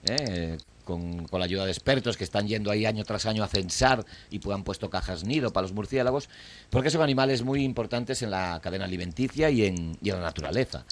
[0.08, 0.56] ¿eh?
[0.84, 4.04] Con, con la ayuda de expertos que están yendo ahí año tras año a censar
[4.30, 6.28] y pues han puesto cajas nido para los murciélagos,
[6.68, 10.84] porque son animales muy importantes en la cadena alimenticia y en, y en la naturaleza.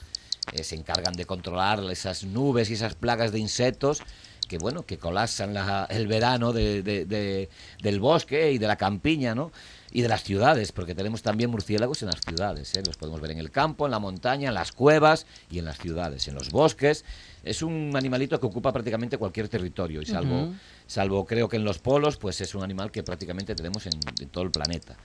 [0.53, 4.03] Eh, se encargan de controlar esas nubes y esas plagas de insectos
[4.49, 7.49] que bueno que colapsan la- el verano de- de- de-
[7.83, 9.53] del bosque y de la campiña no
[9.93, 12.83] y de las ciudades porque tenemos también murciélagos en las ciudades ¿eh?
[12.85, 15.79] los podemos ver en el campo en la montaña en las cuevas y en las
[15.79, 17.05] ciudades en los bosques.
[17.45, 20.53] Es un animalito que ocupa prácticamente cualquier territorio y salvo
[20.87, 24.29] salvo creo que en los polos pues es un animal que prácticamente tenemos en, en
[24.31, 24.97] todo el planeta.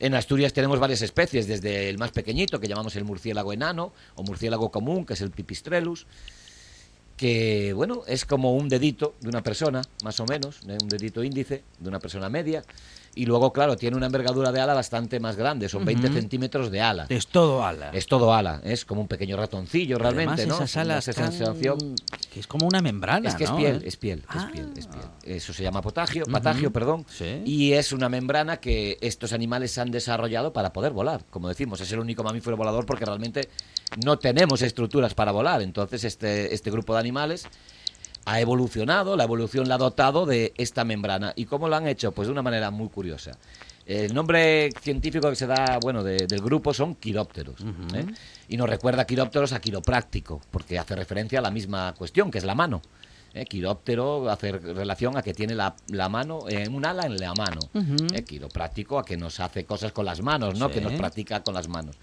[0.00, 4.24] En Asturias tenemos varias especies, desde el más pequeñito, que llamamos el murciélago enano, o
[4.24, 6.06] murciélago común, que es el pipistrellus,
[7.16, 11.62] que, bueno, es como un dedito de una persona, más o menos, un dedito índice
[11.78, 12.64] de una persona media,
[13.16, 16.16] y luego, claro, tiene una envergadura de ala bastante más grande, son 20 Ujú.
[16.16, 17.06] centímetros de ala.
[17.08, 17.90] Es todo ala.
[17.92, 20.64] Es todo ala, es como un pequeño ratoncillo realmente, Además, ¿no?
[20.64, 21.78] esas alas Esa tan- sensación.
[22.32, 23.56] que es como una membrana, Es que es ¿no?
[23.56, 23.88] piel, ¿Eh?
[23.88, 24.48] es piel, es Ah.
[24.52, 25.04] piel, es piel.
[25.36, 27.06] Eso se llama potagio, patagio, perdón.
[27.08, 27.42] Sí.
[27.44, 31.24] Y es una membrana que estos animales han desarrollado para poder volar.
[31.30, 33.48] Como decimos, es el único mamífero volador porque realmente
[34.04, 35.62] no tenemos estructuras para volar.
[35.62, 37.46] Entonces este, este grupo de animales
[38.26, 41.32] ha evolucionado, la evolución la ha dotado de esta membrana.
[41.36, 42.12] ¿Y cómo lo han hecho?
[42.12, 43.32] Pues de una manera muy curiosa.
[43.86, 47.56] El nombre científico que se da, bueno, de- del grupo son quirópteros.
[47.94, 48.06] ¿eh?
[48.48, 52.38] Y nos recuerda a quirópteros a quiropráctico, porque hace referencia a la misma cuestión, que
[52.38, 52.80] es la mano.
[53.34, 53.44] ¿eh?
[53.44, 57.60] Quiróptero hace relación a que tiene la, la mano, en un ala en la mano.
[58.14, 58.22] ¿eh?
[58.24, 60.68] Quiropráctico a que nos hace cosas con las manos, ¿no?
[60.68, 60.74] Sí.
[60.74, 61.96] Que nos practica con las manos.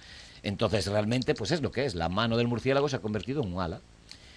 [0.43, 1.95] Entonces, realmente, pues es lo que es.
[1.95, 3.81] La mano del murciélago se ha convertido en un ala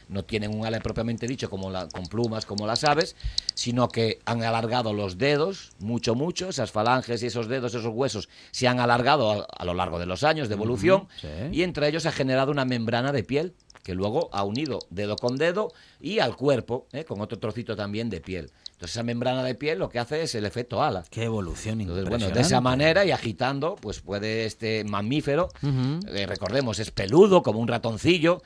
[0.08, 3.16] no tienen un ala propiamente dicho como la, con plumas como las aves,
[3.54, 8.28] sino que han alargado los dedos, mucho, mucho, esas falanges y esos dedos, esos huesos
[8.50, 11.28] se han alargado a, a lo largo de los años de evolución sí.
[11.52, 15.36] y entre ellos ha generado una membrana de piel que luego ha unido dedo con
[15.36, 17.04] dedo y al cuerpo, ¿eh?
[17.04, 18.50] con otro trocito también de piel.
[18.72, 21.04] Entonces esa membrana de piel lo que hace es el efecto ala.
[21.10, 26.78] Qué evolución Entonces, bueno, de esa manera y agitando, pues puede este mamífero, eh, recordemos,
[26.78, 28.42] es peludo, como un ratoncillo.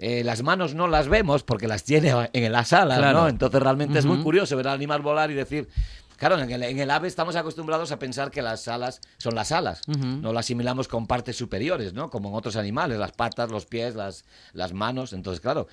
[0.00, 3.20] Eh, las manos no las vemos porque las tiene en las alas, Claro.
[3.20, 3.28] ¿no?
[3.28, 5.68] Entonces realmente es muy curioso ver al animal volar y decir...
[6.16, 9.52] Claro, en el, en el ave estamos acostumbrados a pensar que las alas son las
[9.52, 9.80] alas.
[9.86, 12.10] No las asimilamos con partes superiores, ¿no?
[12.10, 15.14] Como en otros animales, las patas, los pies, las, las manos.
[15.14, 15.66] Entonces, claro,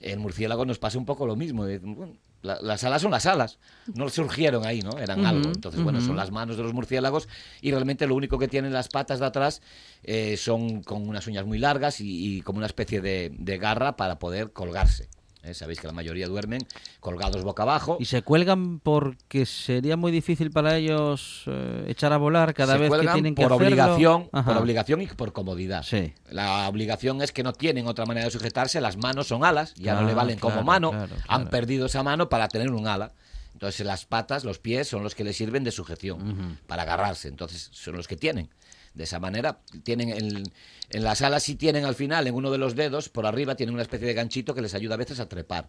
[0.00, 1.64] en murciélago nos pasa un poco lo mismo.
[1.82, 3.58] Bueno, la- las alas son las alas.
[3.94, 4.98] No surgieron ahí, ¿no?
[4.98, 5.50] Eran algo.
[5.50, 7.28] Entonces, bueno, son las manos de los murciélagos
[7.60, 9.62] y realmente lo único que tienen las patas de atrás
[10.02, 13.96] eh, son con unas uñas muy largas y, y como una especie de, de garra
[13.96, 15.08] para poder colgarse.
[15.42, 15.54] ¿Eh?
[15.54, 16.60] Sabéis que la mayoría duermen
[17.00, 17.96] colgados boca abajo.
[18.00, 22.78] Y se cuelgan porque sería muy difícil para ellos eh, echar a volar cada se
[22.80, 23.66] vez que tienen que por hacerlo.
[23.66, 24.52] obligación, Ajá.
[24.52, 25.82] por obligación y por comodidad.
[25.82, 26.12] Sí.
[26.30, 29.94] La obligación es que no tienen otra manera de sujetarse, las manos son alas, ya
[29.94, 33.12] no Ah, le valen como mano, claro, han perdido esa mano para tener un ala.
[33.52, 37.28] Entonces las patas, los pies son los que le sirven de sujeción para agarrarse.
[37.28, 38.48] Entonces son los que tienen.
[38.94, 40.42] De esa manera, tienen en,
[40.90, 43.74] en las alas sí tienen al final, en uno de los dedos, por arriba, tienen
[43.74, 45.68] una especie de ganchito que les ayuda a veces a trepar.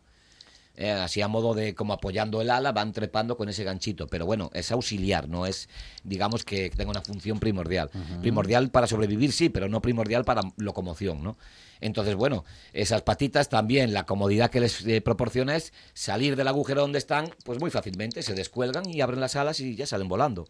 [0.78, 4.08] Eh, así a modo de como apoyando el ala, van trepando con ese ganchito.
[4.08, 5.70] Pero bueno, es auxiliar, no es,
[6.04, 7.90] digamos, que tenga una función primordial.
[8.22, 11.38] Primordial para sobrevivir, sí, pero no primordial para locomoción, ¿no?
[11.82, 16.82] Entonces, bueno, esas patitas también, la comodidad que les eh, proporciona es salir del agujero
[16.82, 20.48] donde están, pues muy fácilmente, se descuelgan y abren las alas y ya salen volando.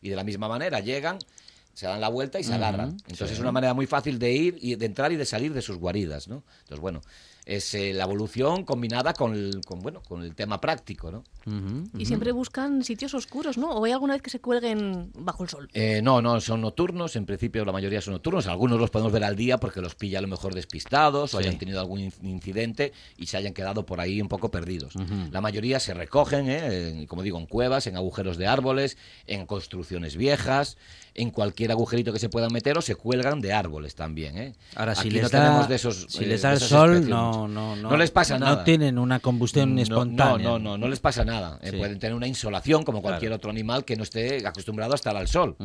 [0.00, 1.18] Y de la misma manera llegan,
[1.74, 2.96] se dan la vuelta y se agarran.
[3.08, 5.62] Entonces es una manera muy fácil de ir y de entrar y de salir de
[5.62, 6.42] sus guaridas, ¿no?
[6.60, 7.00] Entonces, bueno,
[7.46, 11.24] es eh, la evolución combinada con el, con, bueno, con el tema práctico, ¿no?
[11.98, 13.70] Y siempre buscan sitios oscuros, ¿no?
[13.70, 15.68] ¿O hay alguna vez que se cuelguen bajo el sol?
[15.72, 19.24] Eh, no, no, son nocturnos, en principio la mayoría son nocturnos, algunos los podemos ver
[19.24, 22.92] al día porque los pilla a lo mejor despistados o hayan tenido algún in- incidente
[23.16, 24.94] y se hayan quedado por ahí un poco perdidos.
[25.32, 26.88] La mayoría se recogen, ¿eh?
[26.90, 30.76] en- como digo, en cuevas, en agujeros de árboles, en construcciones viejas,
[31.20, 34.36] en cualquier agujerito que se puedan meter o se cuelgan de árboles también.
[34.38, 34.54] ¿eh?
[34.76, 37.08] Ahora, si les, no da, tenemos de esos, si eh, les de da el sol,
[37.08, 38.56] no, no, no, No les pasa nada.
[38.56, 40.38] No tienen una combustión No, espontánea.
[40.48, 41.58] No, no, no, no les pasa nada.
[41.62, 45.16] Eh, pueden tener una insolación como cualquier otro animal que no esté acostumbrado a estar
[45.16, 45.56] al sol.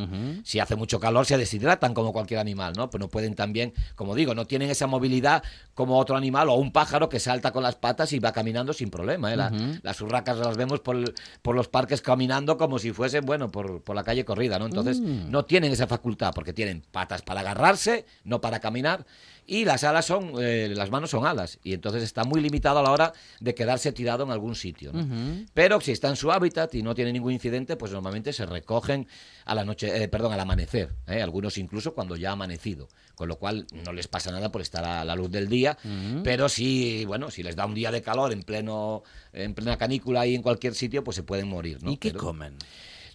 [0.44, 2.90] Si hace mucho calor se deshidratan como cualquier animal, ¿no?
[2.90, 6.72] Pero no pueden también, como digo, no tienen esa movilidad como otro animal o un
[6.72, 9.32] pájaro que salta con las patas y va caminando sin problema.
[9.34, 9.38] ¿eh?
[9.38, 9.52] La-
[9.84, 13.96] Las urracas las vemos por, por los parques caminando como si fuesen, bueno, por, por
[13.96, 14.66] la calle corrida, ¿no?
[14.66, 19.06] Entonces no tienen esa facultad porque tienen patas para agarrarse, no para caminar.
[19.48, 21.60] Y las alas son, eh, las manos son alas.
[21.64, 24.92] Y entonces está muy limitado a la hora de quedarse tirado en algún sitio.
[24.92, 25.46] ¿no?
[25.54, 29.08] Pero si está en su hábitat y no tiene ningún incidente, pues normalmente se recogen
[29.46, 30.96] a la noche, eh, perdón, al amanecer.
[31.06, 31.22] ¿eh?
[31.22, 32.88] Algunos incluso cuando ya ha amanecido.
[33.14, 35.78] Con lo cual no les pasa nada por estar a la luz del día.
[36.24, 40.26] Pero si, bueno, si les da un día de calor en pleno, en plena canícula
[40.26, 41.84] y en cualquier sitio, pues se pueden morir.
[41.84, 41.92] ¿no?
[41.92, 42.58] ¿Y qué Pero- comen?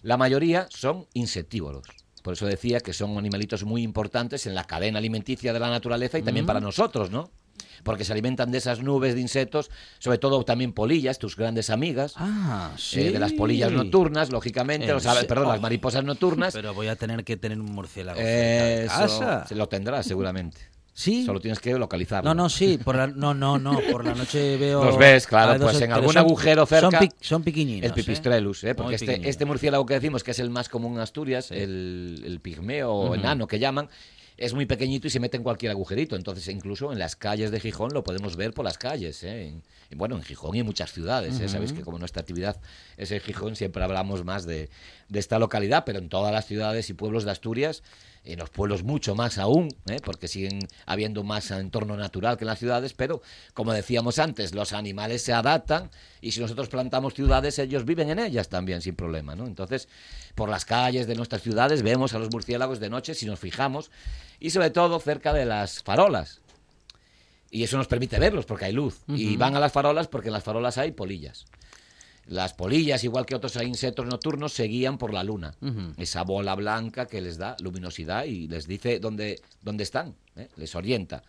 [0.03, 1.83] la mayoría son insectívoros.
[2.21, 6.19] Por eso decía que son animalitos muy importantes en la cadena alimenticia de la naturaleza
[6.19, 7.29] y también para nosotros, ¿no?
[7.83, 12.13] Porque se alimentan de esas nubes de insectos, sobre todo también polillas, tus grandes amigas.
[12.15, 13.01] Ah, sí.
[13.01, 15.51] eh, de las polillas nocturnas, lógicamente, En perdón, oh.
[15.51, 16.53] las mariposas nocturnas.
[16.53, 18.19] Pero voy a tener que tener un murciélago
[18.87, 19.47] casa.
[19.47, 20.70] se lo tendrás seguramente.
[20.93, 21.25] Sí.
[21.25, 22.29] Solo tienes que localizarlo.
[22.29, 24.83] No, no, sí, por la, no, no, no, por la noche veo...
[24.83, 26.99] Los ves, claro, dos pues en algún Son- agujero cerca.
[26.99, 28.75] Son, son piquiñinos, El pipistrellus, ¿eh?
[28.75, 32.21] porque Muy este, este murciélago que decimos que es el más común en Asturias, el,
[32.25, 33.87] el pigmeo o enano que llaman,
[34.37, 36.15] es muy pequeñito y se mete en cualquier agujerito.
[36.15, 39.23] Entonces, incluso en las calles de Gijón lo podemos ver por las calles.
[39.23, 39.47] ¿eh?
[39.47, 41.39] En- en- bueno, en Gijón y en muchas ciudades.
[41.39, 41.47] ¿eh?
[41.47, 42.59] Sabéis que como nuestra actividad
[42.97, 44.69] es en Gijón, siempre hablamos más de,
[45.09, 47.83] de esta localidad, pero en todas las ciudades y pueblos de Asturias,
[48.23, 49.97] en los pueblos mucho más aún, ¿eh?
[50.03, 53.21] porque siguen habiendo más entorno natural que en las ciudades, pero
[53.53, 55.89] como decíamos antes, los animales se adaptan
[56.21, 59.47] y si nosotros plantamos ciudades, ellos viven en ellas también sin problema, ¿no?
[59.47, 59.87] Entonces,
[60.35, 63.89] por las calles de nuestras ciudades vemos a los murciélagos de noche si nos fijamos
[64.39, 66.41] y sobre todo cerca de las farolas.
[67.49, 69.01] Y eso nos permite verlos porque hay luz.
[69.09, 71.45] Y van a las farolas porque en las farolas hay polillas.
[72.27, 75.53] Las polillas, igual que otros insectos nocturnos, se guían por la luna.
[75.97, 80.47] Esa bola blanca que les da luminosidad y les dice dónde, dónde están, ¿eh?
[80.55, 81.23] les orienta.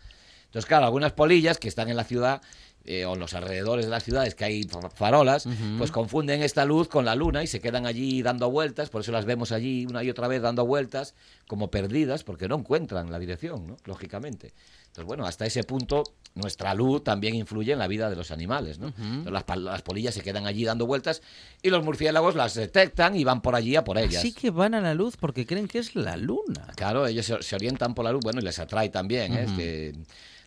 [0.45, 2.41] Entonces, claro, algunas polillas que están en la ciudad
[2.85, 6.63] eh, o en los alrededores de las ciudades que hay fa- farolas, pues confunden esta
[6.65, 9.85] luz con la luna y se quedan allí dando vueltas, por eso las vemos allí
[9.85, 11.15] una y otra vez dando vueltas,
[11.47, 13.77] como perdidas, porque no encuentran la dirección, ¿no?
[13.85, 14.51] Lógicamente.
[14.93, 16.03] Entonces, bueno, hasta ese punto
[16.35, 18.93] nuestra luz también influye en la vida de los animales, ¿no?
[18.99, 21.23] Entonces, las, las polillas se quedan allí dando vueltas
[21.63, 24.17] y los murciélagos las detectan y van por allí a por ellas.
[24.17, 26.67] Así que van a la luz porque creen que es la luna.
[26.75, 29.43] Claro, ellos se, se orientan por la luz, bueno, y les atrae también, ¿eh?
[29.45, 29.95] es que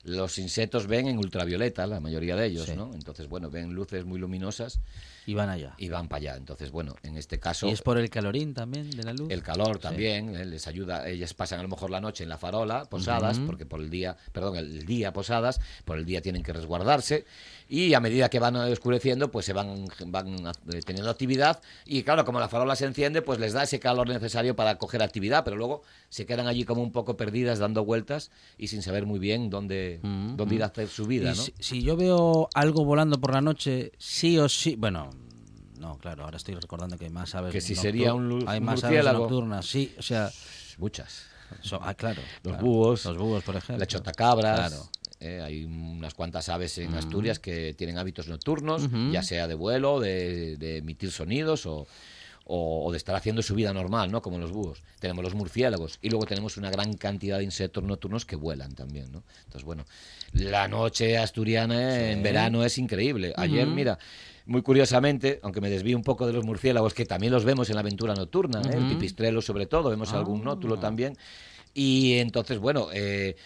[0.05, 2.77] los insectos ven en ultravioleta, la mayoría de ellos, Sí.
[2.77, 2.93] ¿no?
[2.95, 4.79] Entonces, bueno, ven luces muy luminosas
[5.27, 5.75] Y van allá.
[5.77, 6.37] y van para allá.
[6.37, 7.69] Entonces, bueno, en este caso...
[7.69, 9.31] Y es por el calorín también de la luz.
[9.31, 10.45] El calor también, ¿eh?
[10.45, 13.81] les ayuda, ellas pasan a lo mejor la noche en la farola, posadas, porque por
[13.81, 17.27] el día, perdón, el día posadas, por el día tienen que resguardarse,
[17.69, 20.37] y a medida que van oscureciendo, pues se van, van
[20.73, 24.09] eh, teniendo actividad, y claro, como la farola se enciende, pues les da ese calor
[24.09, 28.31] necesario para coger actividad, pero luego se quedan allí como un poco perdidas, dando vueltas,
[28.57, 31.83] y sin saber muy bien dónde, Mm, dónde ir a hacer su vida, si, si
[31.83, 35.11] yo veo algo volando por la noche, sí o sí, bueno,
[35.81, 38.83] no, claro, ahora estoy recordando que hay más aves Que si sería un hay más
[38.85, 40.31] aves nocturnas, sí, o sea,
[40.79, 41.27] Muchas.
[41.63, 44.69] so- ah, claro, Los claro, búhos, los búhos, por ejemplo, Las chotacabras.
[44.71, 44.89] Claro.
[45.21, 50.01] Eh, hay unas cuantas aves en Asturias que tienen hábitos nocturnos, ya sea de vuelo,
[50.01, 51.87] de, de emitir sonidos o,
[52.49, 54.23] o, de estar haciendo su vida normal, ¿no?
[54.23, 54.83] Como los búhos.
[55.01, 59.11] Tenemos los murciélagos y luego tenemos una gran cantidad de insectos nocturnos que vuelan también,
[59.11, 59.25] ¿no?
[59.45, 59.85] Entonces, bueno,
[60.33, 63.33] la noche asturiana en verano es increíble.
[63.37, 63.99] Ayer, mira,
[64.47, 67.75] muy curiosamente, aunque me desvío un poco de los murciélagos, que también los vemos en
[67.75, 68.77] la aventura nocturna, ¿eh?
[68.77, 70.81] el pipistrelo sobre todo, vemos algún nótulo ah.
[70.81, 71.17] también.
[71.75, 73.37] Y entonces, bueno, eh,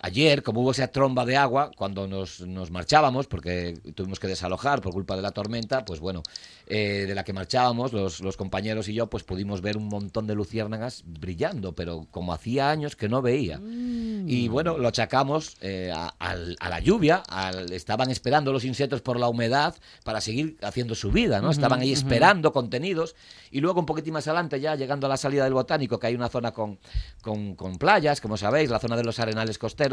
[0.00, 4.80] Ayer, como hubo esa tromba de agua, cuando nos, nos, marchábamos, porque tuvimos que desalojar
[4.80, 6.22] por culpa de la tormenta, pues bueno,
[6.68, 10.28] eh, de la que marchábamos, los, los, compañeros y yo, pues pudimos ver un montón
[10.28, 13.58] de luciérnagas brillando, pero como hacía años que no veía.
[13.58, 14.28] Mm.
[14.28, 17.24] Y bueno, lo achacamos eh, a, a, la lluvia,
[17.72, 19.74] estaban esperando los insectos por la humedad
[20.04, 21.50] para seguir haciendo su vida, ¿no?
[21.50, 23.16] estaban ahí esperando contenidos,
[23.50, 26.14] y luego un poquitín más adelante, ya llegando a la salida del botánico, que hay
[26.14, 26.78] una zona con,
[27.20, 29.87] con, con playas, como sabéis, la zona de los arenales costeros,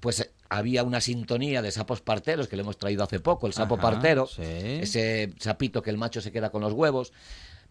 [0.00, 3.52] pues eh, había una sintonía de sapos parteros que le hemos traído hace poco, el
[3.52, 7.12] sapo partero, ese sapito que el macho se queda con los huevos,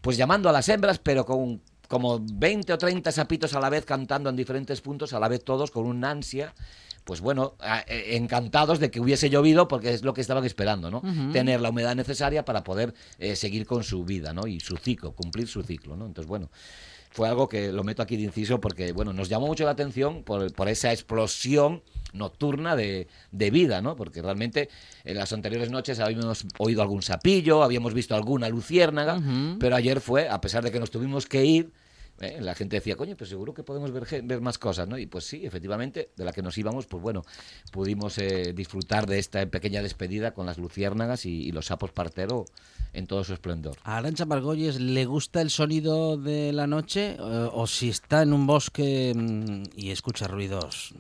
[0.01, 3.86] pues llamando a las hembras, pero con como 20 o 30 sapitos a la vez
[3.86, 6.53] cantando en diferentes puntos, a la vez todos con una ansia
[7.07, 7.55] pues bueno,
[7.88, 11.01] eh, encantados de que hubiese llovido porque es lo que estaban esperando, ¿no?
[11.32, 14.45] Tener la humedad necesaria para poder eh, seguir con su vida, ¿no?
[14.45, 16.05] Y su ciclo, cumplir su ciclo, ¿no?
[16.05, 16.51] Entonces, bueno,
[17.10, 20.24] fue algo que lo meto aquí de inciso porque, bueno, nos llamó mucho la atención
[20.24, 21.84] por, por esa explosión
[22.14, 23.95] nocturna de, de, vida, ¿no?
[23.95, 24.70] Porque realmente
[25.03, 29.22] en las anteriores noches habíamos oído algún sapillo, habíamos visto alguna luciérnaga,
[29.60, 31.72] pero ayer fue, a pesar de que nos tuvimos que ir,
[32.20, 32.39] ¿eh?
[32.41, 34.97] La gente decía, coño, pues seguro que podemos ver, ver más cosas, ¿no?
[34.97, 37.24] Y pues sí, efectivamente, de la que nos íbamos, pues bueno,
[37.72, 42.45] pudimos eh, disfrutar de esta pequeña despedida con las luciérnagas y, los sapos partero
[42.98, 43.78] en todo su esplendor.
[43.84, 48.34] ¿A Arancha Margolles le gusta el sonido de la noche eh, o si está en
[48.34, 50.93] un bosque mm, y escucha ruidos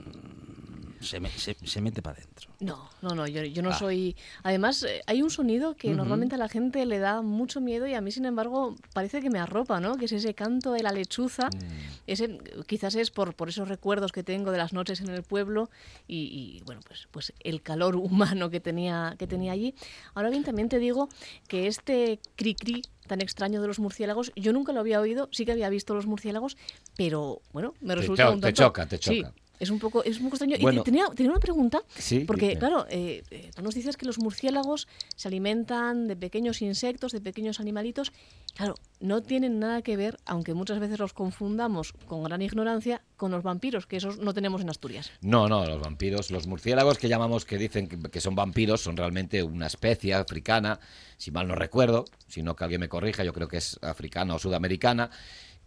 [1.01, 1.19] se,
[1.63, 2.49] se, mete para adentro.
[2.59, 3.77] No, no, no, yo, yo no ah.
[3.77, 4.15] soy...
[4.43, 7.93] Además, eh, hay un sonido que normalmente a la gente le da mucho miedo y
[7.93, 9.95] a mí, sin embargo, parece que me arropa, ¿no?
[9.95, 11.47] Que es ese canto de la lechuza.
[11.47, 11.59] Mm.
[12.07, 15.69] Ese, quizás es por, por esos recuerdos que tengo de las noches en el pueblo
[16.07, 19.75] y, bueno, pues, pues el calor humano que tenía, que tenía allí.
[20.13, 21.09] Ahora bien, también te digo
[21.47, 24.31] que este cri-cri tan extraño de los murciélagos.
[24.35, 26.57] Yo nunca lo había oído, sí que había visto los murciélagos,
[26.95, 28.47] pero bueno, me resulta un tanto...
[28.47, 29.33] Te choca, te choca.
[29.59, 30.55] Es un poco, es un poco extraño.
[30.55, 31.81] y tenía, tenía, una pregunta,
[32.25, 37.11] porque claro, eh, eh, tú nos dices que los murciélagos se alimentan de pequeños insectos,
[37.11, 38.11] de pequeños animalitos.
[38.55, 43.31] Claro, no tienen nada que ver, aunque muchas veces los confundamos con gran ignorancia, con
[43.31, 45.11] los vampiros, que esos no tenemos en Asturias.
[45.21, 49.43] No, no, los vampiros, los murciélagos que llamamos, que dicen que, son vampiros, son realmente
[49.43, 50.79] una especie africana,
[51.17, 54.35] si mal no recuerdo, si no que alguien me corrija, yo creo que es africana
[54.35, 55.09] o sudamericana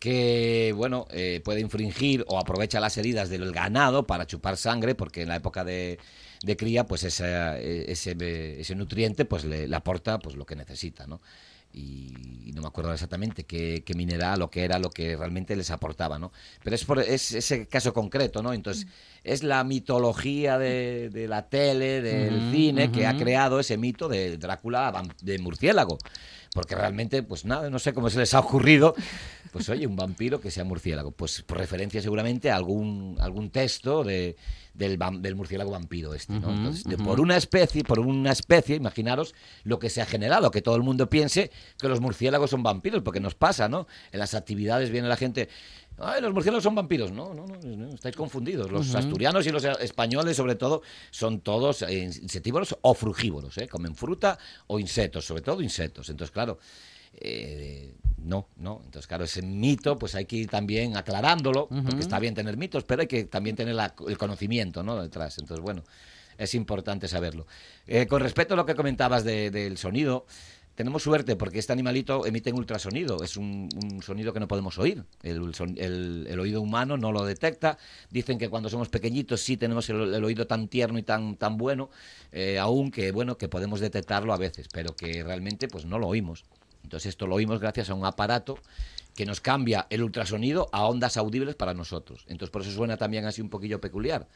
[0.01, 5.23] que bueno eh, puede infringir o aprovecha las heridas del ganado para chupar sangre porque
[5.23, 5.99] en la época de,
[6.57, 11.21] cría pues ese, ese, nutriente pues le, aporta pues lo que necesita no
[11.73, 16.19] y, no me acuerdo exactamente qué, mineral o qué era lo que realmente les aportaba
[16.19, 16.33] no
[16.65, 18.87] pero es por es ese caso concreto no entonces
[19.23, 25.03] es la mitología de, la tele del cine que ha creado ese mito de Drácula
[25.21, 25.99] de murciélago
[26.55, 28.95] porque realmente, pues nada, no sé cómo se les ha ocurrido,
[29.53, 34.05] pues oye, un vampiro que sea murciélago, pues por referencia seguramente a algún, algún texto
[34.05, 34.37] de,
[34.75, 36.51] del, del murciélago vampiro este, ¿no?
[36.51, 39.35] Entonces, por una especie, por una especie, imaginaros
[39.65, 43.03] lo que se ha generado, que todo el mundo piense que los murciélagos son vampiros,
[43.03, 43.87] porque nos pasa, ¿no?
[44.13, 45.49] En las actividades viene la gente,
[46.01, 47.13] Ay, los murciélagos son vampiros.
[47.13, 48.71] No, no, no, estáis confundidos.
[48.71, 53.59] Los asturianos y los españoles, sobre todo, son todos insectívoros o frugívoros.
[53.59, 53.69] ¿eh?
[53.69, 56.09] Comen fruta o insectos, sobre todo insectos.
[56.09, 56.59] Entonces, claro,
[57.13, 58.81] eh, no, no.
[58.85, 62.85] Entonces, claro, ese mito, pues hay que ir también aclarándolo, porque está bien tener mitos,
[62.85, 63.77] pero hay que también tener
[64.09, 65.01] el conocimiento ¿no?
[65.01, 65.39] detrás.
[65.39, 65.83] Entonces, bueno,
[66.39, 67.47] es importante saberlo.
[67.87, 70.25] Eh, con respecto a lo que comentabas del sonido,
[70.81, 73.69] tenemos suerte porque este animalito emite un ultrasonido, es un,
[74.03, 75.05] sonido que no podemos oír.
[75.23, 77.77] El, oído humano no lo detecta.
[78.09, 81.91] Dicen que cuando somos pequeñitos sí tenemos el, oído tan tierno y tan, tan bueno,
[82.33, 86.09] eh, aún que bueno, que podemos detectarlo a veces, pero que realmente pues no lo
[86.09, 86.47] oímos.
[86.83, 88.57] Entonces esto lo oímos gracias a un aparato
[89.15, 92.25] que nos cambia el ultrasonido a ondas audibles para nosotros.
[92.27, 94.29] Entonces por eso suena también así un poquillo peculiar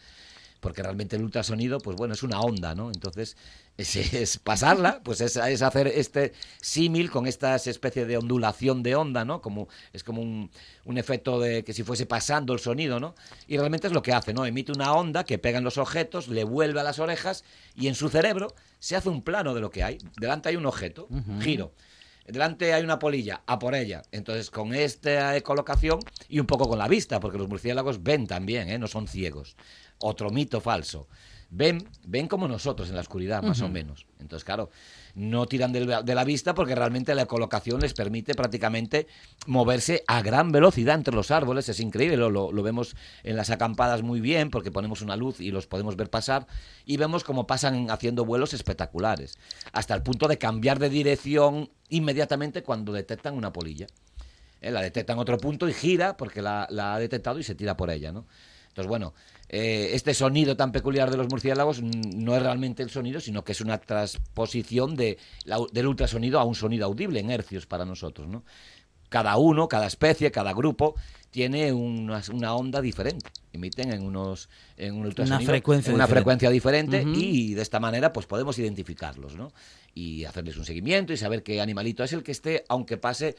[0.64, 2.90] porque realmente el ultrasonido, pues bueno, es una onda, ¿no?
[2.90, 3.36] Entonces,
[3.76, 9.42] es, pasarla, pues es, hacer este símil con esta especie de ondulación de onda, ¿no?
[9.42, 10.50] Como, es como un,
[10.86, 13.14] un, efecto de que si fuese pasando el sonido, ¿no?
[13.46, 14.46] Y realmente es lo que hace, ¿no?
[14.46, 17.44] Emite una onda que pega en los objetos, le vuelve a las orejas
[17.76, 19.98] y en su cerebro se hace un plano de lo que hay.
[20.18, 21.08] Delante hay un objeto,
[21.42, 21.74] giro.
[22.26, 24.00] Delante hay una polilla, a por ella.
[24.10, 28.70] Entonces, con esta colocación y un poco con la vista, porque los murciélagos ven también,
[28.70, 28.78] ¿eh?
[28.78, 29.56] no son ciegos.
[30.06, 31.08] Otro mito falso.
[31.48, 34.04] ven, ven como nosotros en la oscuridad, más o menos.
[34.20, 34.68] Entonces, claro,
[35.14, 39.06] no tiran de la vista porque realmente la colocación les permite prácticamente
[39.46, 41.70] moverse a gran velocidad entre los árboles.
[41.70, 45.52] Es increíble, lo, lo, vemos en las acampadas muy bien porque ponemos una luz y
[45.52, 46.46] los podemos ver pasar
[46.84, 49.38] y vemos cómo pasan haciendo vuelos espectaculares,
[49.72, 53.86] hasta el punto de cambiar de dirección inmediatamente cuando detectan una polilla.
[54.60, 57.54] Eh, la detecta en otro punto y gira porque la, la ha detectado y se
[57.54, 58.26] tira por ella, ¿no?
[58.74, 59.14] Entonces, bueno,
[59.48, 63.52] eh, este sonido tan peculiar de los murciélagos no es realmente el sonido, sino que
[63.52, 65.18] es una transposición de
[65.72, 68.28] del ultrasonido a un sonido audible en hercios para nosotros.
[68.28, 68.44] ¿no?
[69.14, 70.96] Cada uno, cada especie, cada grupo
[71.30, 73.30] tiene una, una onda diferente.
[73.52, 77.78] Emiten en unos en un ultrasonido, una frecuencia una diferente, frecuencia diferente y de esta
[77.78, 79.52] manera pues podemos identificarlos, ¿no?
[79.94, 83.36] Y hacerles un seguimiento y saber qué animalito es el que esté, aunque pase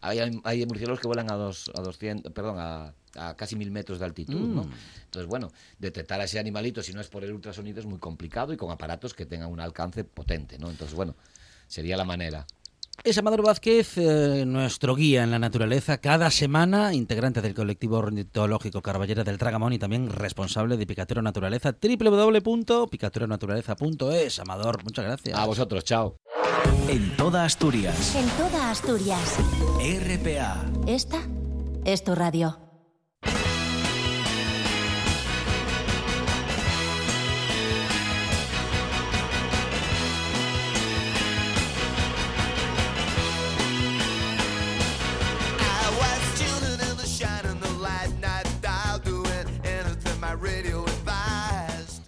[0.00, 2.94] hay, hay murciélagos que vuelan a, dos, a 200, perdón, a,
[3.36, 4.64] casi mil metros de altitud, ¿no?
[4.64, 4.72] Mm.
[5.04, 8.54] Entonces, bueno, detectar a ese animalito, si no es por el ultrasonido, es muy complicado
[8.54, 10.70] y con aparatos que tengan un alcance potente, ¿no?
[10.70, 11.16] Entonces, bueno,
[11.66, 12.46] sería la manera.
[13.04, 18.82] Es Amador Vázquez, eh, nuestro guía en la naturaleza, cada semana, integrante del colectivo ornitológico
[18.82, 24.40] Carballera del Tragamón y también responsable de Picatero Naturaleza, www.picateronaturaleza.es.
[24.40, 25.38] Amador, muchas gracias.
[25.38, 26.16] A vosotros, chao.
[26.88, 28.16] En toda Asturias.
[28.16, 29.38] En toda Asturias.
[29.78, 30.64] RPA.
[30.86, 31.18] Esta
[31.84, 32.67] es tu radio.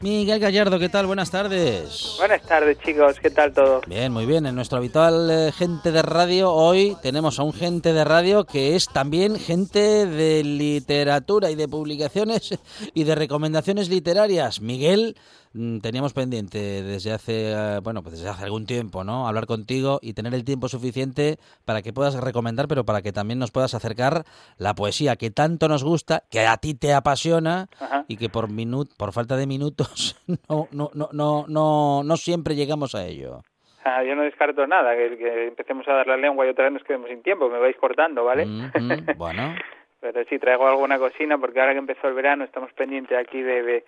[0.03, 1.05] Miguel Gallardo, ¿qué tal?
[1.05, 2.15] Buenas tardes.
[2.17, 3.17] Buenas tardes, chicos.
[3.21, 3.83] ¿Qué tal todo?
[3.87, 4.47] Bien, muy bien.
[4.47, 8.77] En nuestro habitual eh, gente de radio, hoy tenemos a un gente de radio que
[8.77, 12.59] es también gente de literatura y de publicaciones
[12.95, 14.63] y de recomendaciones literarias.
[14.63, 15.17] Miguel
[15.53, 20.15] teníamos pendiente desde hace eh, bueno pues desde hace algún tiempo no hablar contigo y
[20.15, 24.23] tener el tiempo suficiente para que puedas recomendar pero para que también nos puedas acercar
[24.59, 27.67] la poesía que tanto nos gusta que a ti te apasiona
[28.07, 30.17] y que por minut por falta de minutos
[30.49, 33.41] no no no no no, no siempre llegamos a ello.
[33.85, 36.75] Ah, yo no descarto nada que, que, empecemos a dar la lengua y otra vez
[36.75, 38.47] nos quedemos sin tiempo me vais cortando vale
[39.17, 39.55] bueno.
[40.01, 43.63] Pero sí traigo alguna cocina porque ahora que empezó el verano estamos pendientes aquí de
[43.63, 43.85] de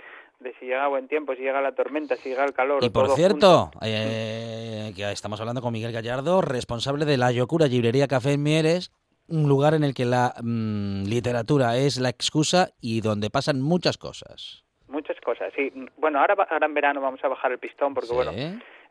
[0.58, 2.82] si llega buen tiempo, si llega la tormenta, si llega el calor.
[2.84, 8.08] Y por cierto, eh, que estamos hablando con Miguel Gallardo, responsable de la Yocura Librería
[8.08, 8.92] Café en Mieres,
[9.28, 13.98] un lugar en el que la mm, literatura es la excusa y donde pasan muchas
[13.98, 14.64] cosas.
[14.88, 15.72] Muchas cosas, sí.
[15.96, 18.32] Bueno, ahora, ahora en verano vamos a bajar el pistón porque, bueno,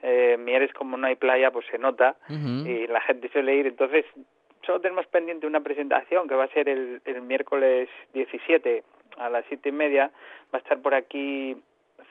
[0.01, 3.67] eh, Mieres como no hay playa, pues se nota y la gente suele ir.
[3.67, 4.05] Entonces,
[4.65, 8.83] solo tenemos pendiente una presentación que va a ser el, el miércoles 17
[9.17, 10.11] a las siete y media.
[10.53, 11.55] Va a estar por aquí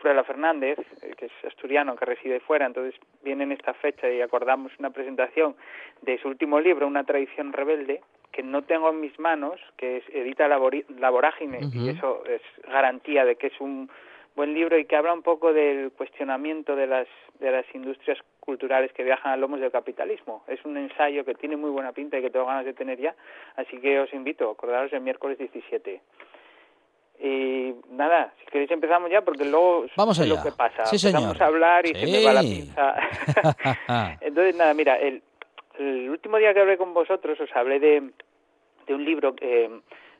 [0.00, 4.20] Fruela Fernández, eh, que es asturiano, que reside fuera, entonces viene en esta fecha y
[4.20, 5.54] acordamos una presentación
[6.02, 8.00] de su último libro, Una tradición rebelde,
[8.32, 10.56] que no tengo en mis manos, que es Edita la,
[11.10, 13.90] Vorágine, y eso es garantía de que es un
[14.36, 17.08] buen libro y que habla un poco del cuestionamiento de las,
[17.40, 18.18] de las industrias
[18.50, 20.42] culturales que viajan a lomos del capitalismo.
[20.48, 23.14] Es un ensayo que tiene muy buena pinta y que tengo ganas de tener ya,
[23.54, 26.00] así que os invito, acordaros el miércoles 17.
[27.22, 30.82] Y nada, si queréis empezamos ya porque luego Vamos es lo que pasa.
[30.82, 32.96] Empezamos a hablar y se me va la pinza.
[34.20, 35.22] Entonces, nada, mira, el,
[35.78, 38.10] el, último día que hablé con vosotros os hablé de,
[38.88, 39.70] de un libro eh,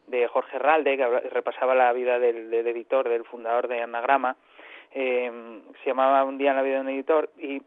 [0.06, 4.36] de Jorge Ralde que repasaba la vida del, del editor, del fundador de Anagrama.
[4.92, 5.32] Eh,
[5.82, 7.62] se llamaba Un día en la vida de un editor y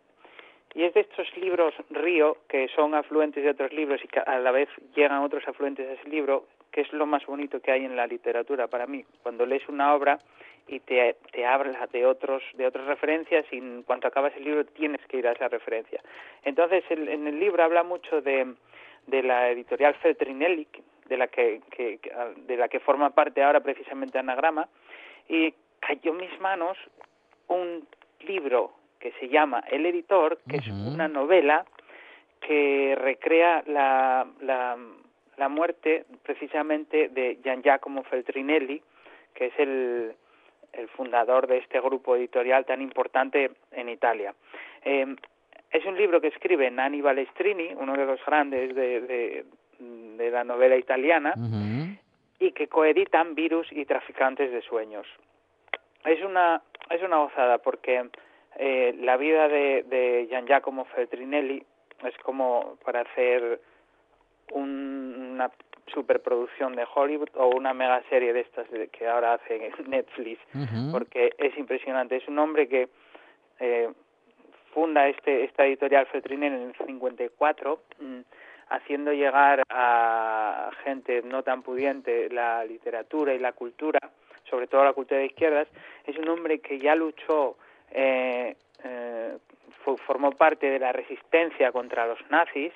[0.75, 4.39] y es de estos libros río que son afluentes de otros libros y que a
[4.39, 7.85] la vez llegan otros afluentes a ese libro que es lo más bonito que hay
[7.85, 9.05] en la literatura para mí.
[9.21, 10.17] Cuando lees una obra
[10.67, 14.65] y te, te habla de otros de otras referencias y en cuanto acabas el libro
[14.65, 16.01] tienes que ir a esa referencia.
[16.43, 18.55] Entonces en el libro habla mucho de,
[19.07, 20.67] la editorial Feltrinelli,
[21.07, 21.99] de la que, que,
[22.47, 24.67] de la que forma parte ahora precisamente Anagrama,
[25.29, 26.77] y cayó en mis manos
[27.47, 27.87] un
[28.21, 28.71] libro
[29.03, 31.65] que se llama El editor, que es una novela
[32.39, 34.77] que recrea la, la
[35.37, 38.81] la muerte precisamente de Gian Giacomo Feltrinelli,
[39.33, 40.13] que es el,
[40.73, 44.33] el fundador de este grupo editorial tan importante en Italia.
[44.85, 45.15] Eh,
[45.71, 49.45] es un libro que escribe Nanni Balestrini, uno de los grandes de, de,
[49.79, 51.33] de la novela italiana,
[52.39, 55.07] y que coeditan Virus y Traficantes de Sueños.
[56.05, 58.07] Es una, es una gozada porque
[58.57, 61.63] eh, la vida de, de Gian Giacomo Feltrinelli
[62.05, 63.61] es como para hacer
[64.51, 65.51] una
[65.87, 70.39] superproducción de Hollywood o una mega serie de estas que ahora hace Netflix,
[70.91, 72.17] porque es impresionante.
[72.17, 72.89] Es un hombre que
[73.59, 73.89] eh,
[74.73, 78.19] funda este esta editorial Feltrinel en el 54, mm,
[78.69, 83.99] haciendo llegar a gente no tan pudiente la literatura y la cultura,
[84.49, 85.67] sobre todo la cultura de izquierdas.
[86.05, 87.57] Es un hombre que ya luchó
[87.93, 89.37] eh, eh,
[90.05, 92.71] formó parte de la resistencia contra los nazis,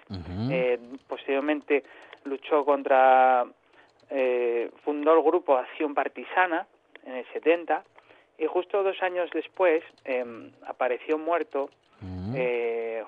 [0.52, 1.84] eh, posteriormente
[2.26, 3.46] luchó contra,
[4.10, 6.68] eh, fundó el grupo Acción Partisana
[7.06, 7.84] en el 70
[8.38, 11.70] y justo dos años después em, apareció muerto
[12.36, 13.04] eh,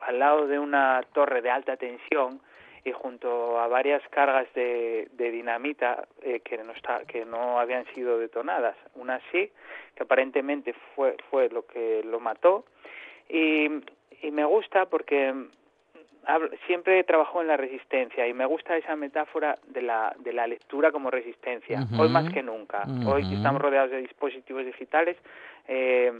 [0.00, 2.40] al lado de una torre de alta tensión
[2.84, 6.06] y junto a varias cargas de, dinamita
[6.44, 9.50] que no está, que no habían sido detonadas una sí
[9.94, 12.64] que aparentemente fue fue lo que lo mató
[13.28, 13.68] y,
[14.22, 15.34] y me gusta porque
[16.66, 20.92] siempre trabajo en la resistencia y me gusta esa metáfora de la, de la lectura
[20.92, 22.86] como resistencia, hoy más que nunca.
[23.06, 25.16] Hoy que estamos rodeados de dispositivos digitales,
[25.66, 26.12] eh,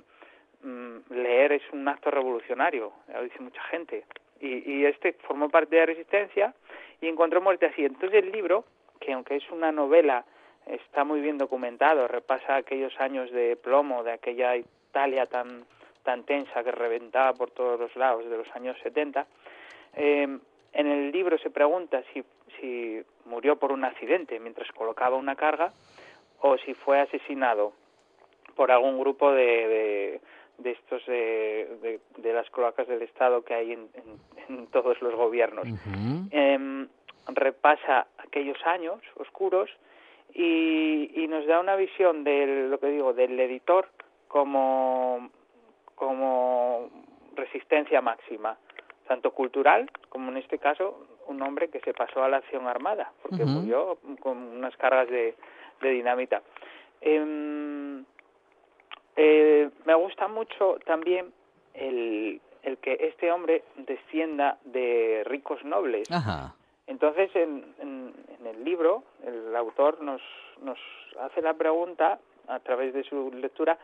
[0.63, 4.05] mm, leer es un acto revolucionario, lo dice mucha gente.
[4.41, 6.55] Y, y este formó parte de la resistencia
[7.01, 7.85] y encontró muerte así.
[7.85, 8.65] Entonces el libro,
[8.99, 10.25] que aunque es una novela,
[10.67, 15.65] está muy bien documentado, repasa aquellos años de plomo, de aquella Italia tan
[16.03, 19.27] tan tensa que reventaba por todos los lados de los años 70.
[19.97, 20.39] Eh,
[20.73, 22.25] en el libro se pregunta si,
[22.59, 25.73] si murió por un accidente mientras colocaba una carga
[26.41, 27.73] o si fue asesinado
[28.55, 30.21] por algún grupo de, de,
[30.65, 33.89] estos de, de, las cloacas del Estado que hay en,
[34.49, 35.67] en, todos los gobiernos.
[36.31, 36.89] Em,
[37.29, 39.71] repasa aquellos años oscuros
[40.35, 43.89] y, y nos da una visión de lo que digo del editor
[44.29, 45.31] como
[46.01, 46.89] como
[47.37, 48.57] resistencia máxima,
[49.07, 53.13] tanto cultural como en este caso un hombre que se pasó a la acción armada,
[53.23, 55.35] porque murió con unas cargas de,
[55.81, 56.43] dinamita.
[57.01, 58.05] Em,
[59.17, 61.33] eh, me gusta mucho también
[61.75, 66.09] el, el que este hombre descienda de ricos nobles.
[66.87, 70.21] Entonces, en, en, en, el libro, el autor nos,
[70.63, 70.79] nos
[71.21, 73.79] hace la pregunta, a través de su lectura,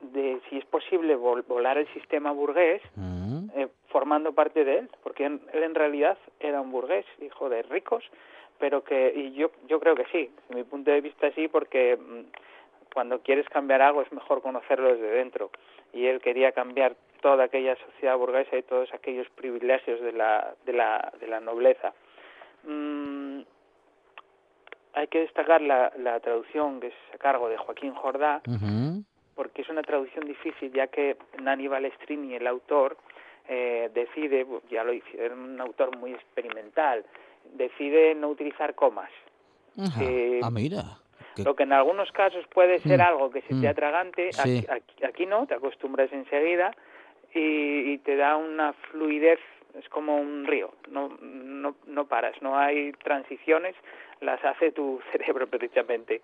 [0.00, 3.50] de si es posible volar el sistema burgués mm.
[3.54, 8.02] eh, formando parte de él, porque él en realidad era un burgués, hijo de ricos,
[8.58, 11.96] pero que, y yo, yo creo que sí, desde mi punto de vista sí, porque
[11.96, 12.20] mm,
[12.92, 15.50] cuando quieres cambiar algo es mejor conocerlo desde dentro,
[15.92, 20.72] y él quería cambiar toda aquella sociedad burguesa y todos aquellos privilegios de la, de
[20.72, 21.92] la, de la nobleza.
[22.64, 23.40] Mm,
[24.94, 28.42] hay que destacar la, la traducción que es a cargo de Joaquín Jordá,
[29.34, 32.96] porque es una traducción difícil, ya que Nani Balestrini, el autor,
[33.48, 37.04] eh, decide, ya lo hice, es un autor muy experimental,
[37.54, 39.10] decide no utilizar comas.
[40.00, 40.99] Eh, ah, mira.
[41.36, 43.02] Lo que en algunos casos puede ser mm.
[43.02, 43.66] algo que se te mm.
[43.66, 44.30] atragante,
[45.02, 46.72] aquí, no, te acostumbras enseguida
[47.34, 49.38] y, y te da una fluidez
[49.78, 53.74] es como un río, no, no, no paras, no hay transiciones,
[54.20, 56.22] las hace tu cerebro precisamente.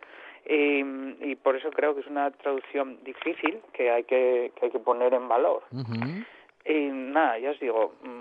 [0.48, 0.80] Y,
[1.24, 4.78] y, por eso creo que es una traducción difícil que hay que, que hay que
[4.78, 5.64] poner en valor.
[6.64, 8.20] Y nada, ya os digo, mm,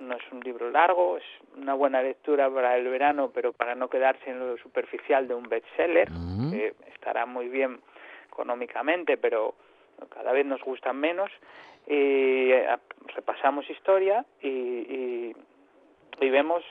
[0.00, 1.24] no es un libro largo, es
[1.56, 5.48] una buena lectura para el verano, pero para no quedarse en lo superficial de un
[5.48, 6.08] bestseller,
[6.50, 7.80] que estará muy bien
[8.28, 9.54] económicamente, pero
[10.10, 11.30] cada vez nos gustan menos.
[11.86, 12.66] Y eh,
[13.14, 15.36] repasamos historia y, y,
[16.20, 16.64] y vemos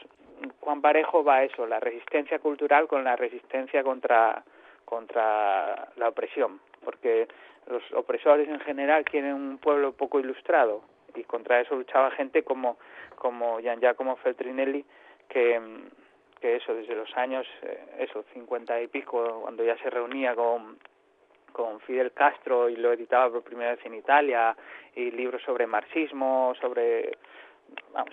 [0.60, 4.44] cuán parejo va eso, la resistencia cultural con la resistencia contra
[4.86, 7.28] contra la opresión, porque
[7.68, 10.84] los opresores en general quieren un pueblo poco ilustrado
[11.16, 12.78] y contra eso luchaba gente como
[13.16, 14.86] como Gian Giacomo Feltrinelli
[15.28, 15.60] que
[16.40, 20.78] que eso desde los años eh, eso cincuenta y pico cuando ya se reunía con
[21.52, 24.56] con Fidel Castro y lo editaba por primera vez en Italia
[24.94, 27.18] y libros sobre marxismo sobre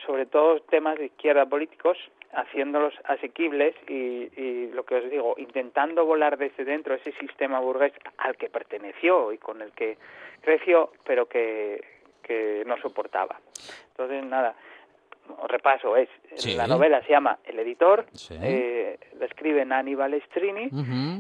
[0.07, 1.99] sobre todo temas de izquierda políticos
[2.33, 7.93] haciéndolos asequibles y, y, lo que os digo, intentando volar desde dentro ese sistema burgués
[8.17, 9.99] al que perteneció y con el que
[10.41, 11.85] creció, pero que,
[12.23, 13.39] que no soportaba.
[13.91, 14.55] Entonces, nada,
[15.49, 16.09] repaso, es
[16.57, 20.69] la novela se llama El editor, eh, la escriben Aníbal Strini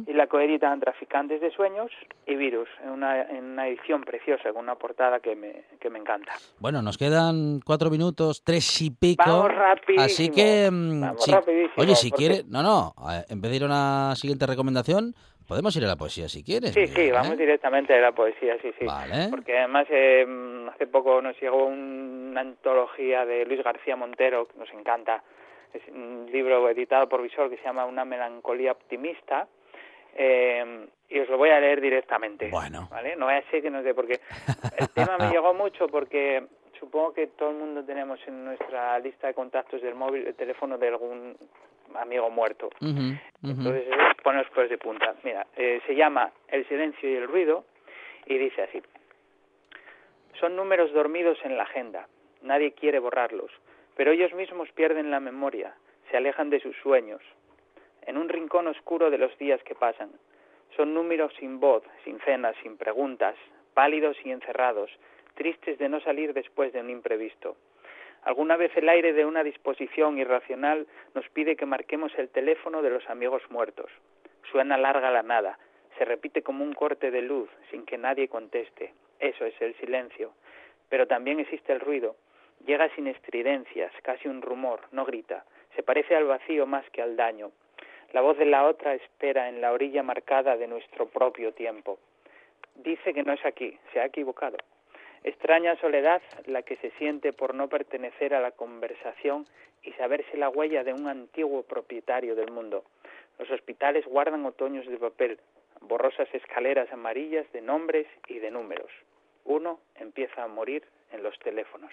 [0.06, 1.90] y la coeditan Traficantes de Sueños
[2.26, 5.98] y Virus, en una, en una edición preciosa, con una portada que me, que me
[5.98, 6.32] encanta.
[6.58, 9.22] Bueno, nos quedan cuatro minutos, tres y pico.
[9.26, 10.04] Vamos rapidísimo.
[10.04, 11.04] Así que, mm,
[11.76, 12.94] oye, si quiere, no, no,
[13.28, 15.14] en vez de ir a una siguiente recomendación,
[15.52, 16.72] Podemos ir a la poesía si quieres.
[16.72, 18.86] Sí, sí, vamos directamente a la poesía, sí, sí.
[18.86, 19.28] Vale.
[19.28, 20.26] Porque además eh,
[20.72, 25.22] hace poco nos llegó una antología de Luis García Montero, que nos encanta,
[25.74, 29.46] es un libro editado por Visor que se llama Una melancolía optimista.
[30.14, 32.48] Eh, y os lo voy a leer directamente.
[32.48, 32.88] Bueno.
[32.90, 33.14] ¿vale?
[33.16, 34.20] No voy a ser que no sé, porque
[34.78, 36.46] el tema me llegó mucho porque
[36.80, 40.78] supongo que todo el mundo tenemos en nuestra lista de contactos del móvil el teléfono
[40.78, 41.36] de algún
[41.96, 42.70] amigo muerto.
[42.80, 43.84] Entonces,
[44.22, 45.14] poneros pues de punta.
[45.22, 47.64] Mira, eh, se llama El silencio y el ruido
[48.26, 48.82] y dice así.
[50.40, 52.08] Son números dormidos en la agenda.
[52.42, 53.50] Nadie quiere borrarlos,
[53.96, 55.74] pero ellos mismos pierden la memoria,
[56.10, 57.22] se alejan de sus sueños.
[58.06, 60.10] En un rincón oscuro de los días que pasan.
[60.76, 63.36] Son números sin voz, sin cenas, sin preguntas,
[63.74, 64.90] pálidos y encerrados,
[65.34, 67.56] tristes de no salir después de un imprevisto.
[68.22, 72.90] Alguna vez el aire de una disposición irracional nos pide que marquemos el teléfono de
[72.90, 73.90] los amigos muertos.
[74.50, 75.58] Suena larga la nada,
[75.98, 78.94] se repite como un corte de luz sin que nadie conteste.
[79.18, 80.32] Eso es el silencio.
[80.88, 82.16] Pero también existe el ruido.
[82.66, 85.44] Llega sin estridencias, casi un rumor, no grita.
[85.74, 87.50] Se parece al vacío más que al daño.
[88.12, 91.98] La voz de la otra espera en la orilla marcada de nuestro propio tiempo.
[92.76, 94.58] Dice que no es aquí, se ha equivocado.
[95.24, 99.46] Extraña soledad la que se siente por no pertenecer a la conversación
[99.82, 102.84] y saberse la huella de un antiguo propietario del mundo.
[103.38, 105.38] Los hospitales guardan otoños de papel,
[105.80, 108.90] borrosas escaleras amarillas de nombres y de números.
[109.44, 111.92] Uno empieza a morir en los teléfonos.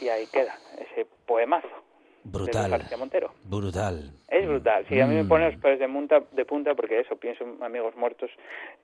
[0.00, 1.84] Y ahí queda ese poemazo.
[2.24, 2.88] Brutal.
[2.88, 3.32] De Montero.
[3.44, 4.10] Brutal.
[4.28, 4.86] Es brutal.
[4.88, 5.28] Sí, a mí me mm.
[5.28, 8.30] pone los pelos de, punta, de punta porque eso, pienso en amigos muertos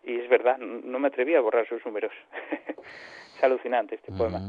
[0.05, 2.13] y es verdad, no me atreví a borrar sus números.
[3.37, 4.41] es alucinante este poema.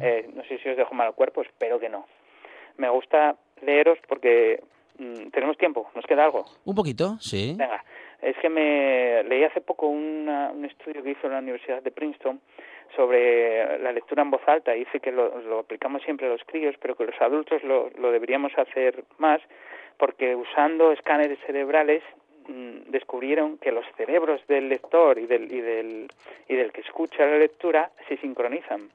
[0.00, 2.06] Eh, no sé si os dejo mal cuerpo, espero que no.
[2.76, 4.62] Me gusta leeros porque
[4.98, 6.44] mm, tenemos tiempo, ¿nos queda algo?
[6.64, 7.54] Un poquito, sí.
[7.56, 7.84] Venga,
[8.20, 12.40] es que me leí hace poco un estudio que hizo la Universidad de Princeton
[12.94, 14.72] sobre la lectura en voz alta.
[14.72, 19.04] Dice que lo, aplicamos siempre a los críos, pero que los adultos lo, deberíamos hacer
[19.18, 19.40] más
[19.98, 22.02] porque usando escáneres cerebrales
[22.48, 26.08] mm, descubrieron que los cerebros del lector y del, y del,
[26.48, 28.90] y del que escucha la lectura se sincronizan.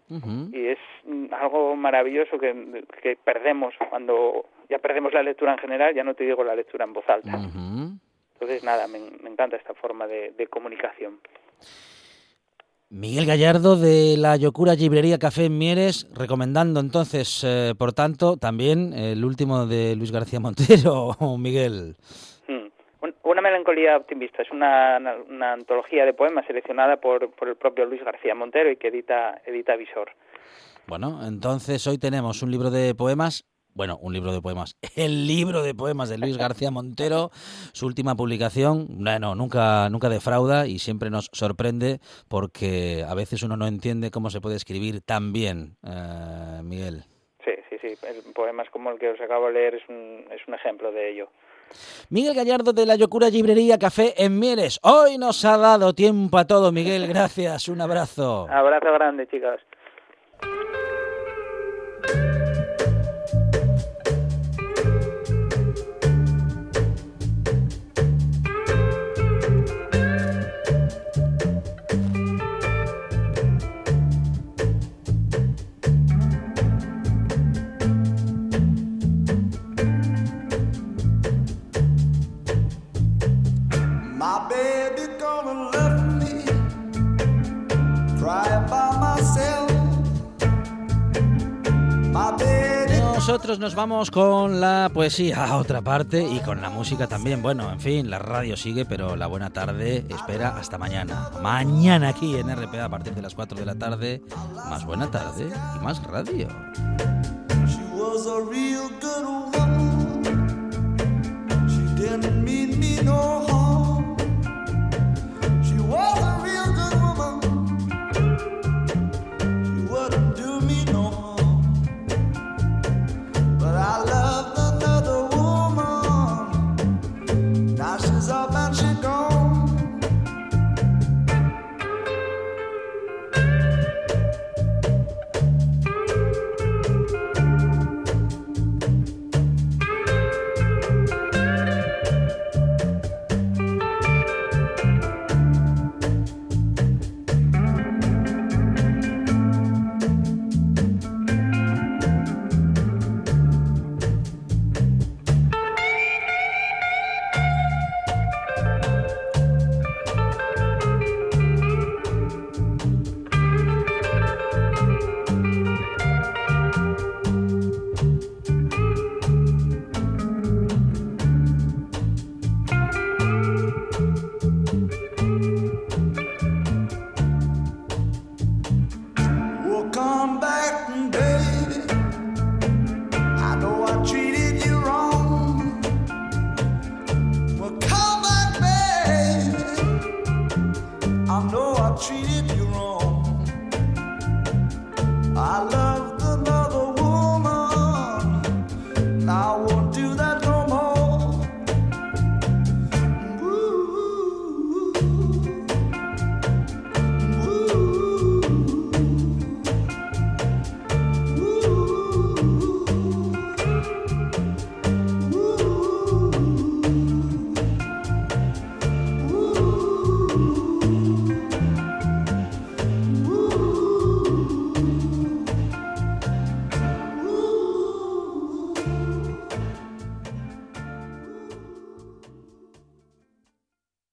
[0.51, 5.95] Y es mm, algo maravilloso que, que, perdemos cuando ya perdemos la lectura en general,
[5.95, 7.39] ya no te digo la lectura en voz alta.
[8.41, 11.19] Entonces, nada, me, encanta esta forma de, comunicación.
[12.93, 18.91] Miguel Gallardo de la Yocura Librería Café en Mieres, recomendando entonces, eh, por tanto, también
[18.93, 21.95] el último de Luis García Montero, Miguel.
[22.49, 22.67] Hmm.
[23.23, 24.97] Una melancolía optimista es una,
[25.53, 29.77] antología de poemas seleccionada por, por, el propio Luis García Montero y que edita, edita
[29.77, 30.11] Visor.
[30.85, 35.63] Bueno, entonces hoy tenemos un libro de poemas bueno, un libro de poemas, el libro
[35.63, 37.29] de poemas de Luis García Montero,
[37.73, 43.57] su última publicación, bueno, nunca, nunca defrauda y siempre nos sorprende porque a veces uno
[43.57, 47.03] no entiende cómo se puede escribir tan bien, eh, Miguel.
[47.43, 47.95] Sí, sí, sí,
[48.33, 51.29] poemas como el que os acabo de leer es un, es un ejemplo de ello.
[52.09, 54.79] Miguel Gallardo de la Yocura Librería Café en Mieres.
[54.83, 57.07] Hoy nos ha dado tiempo a todo, Miguel.
[57.07, 57.67] Gracias.
[57.69, 58.47] Un abrazo.
[58.49, 59.61] Abrazo grande, chicas.
[93.21, 97.43] Nosotros nos vamos con la poesía a otra parte y con la música también.
[97.43, 101.29] Bueno, en fin, la radio sigue, pero la buena tarde espera hasta mañana.
[101.39, 104.23] Mañana aquí en RPA a partir de las 4 de la tarde.
[104.67, 106.47] Más buena tarde y más radio.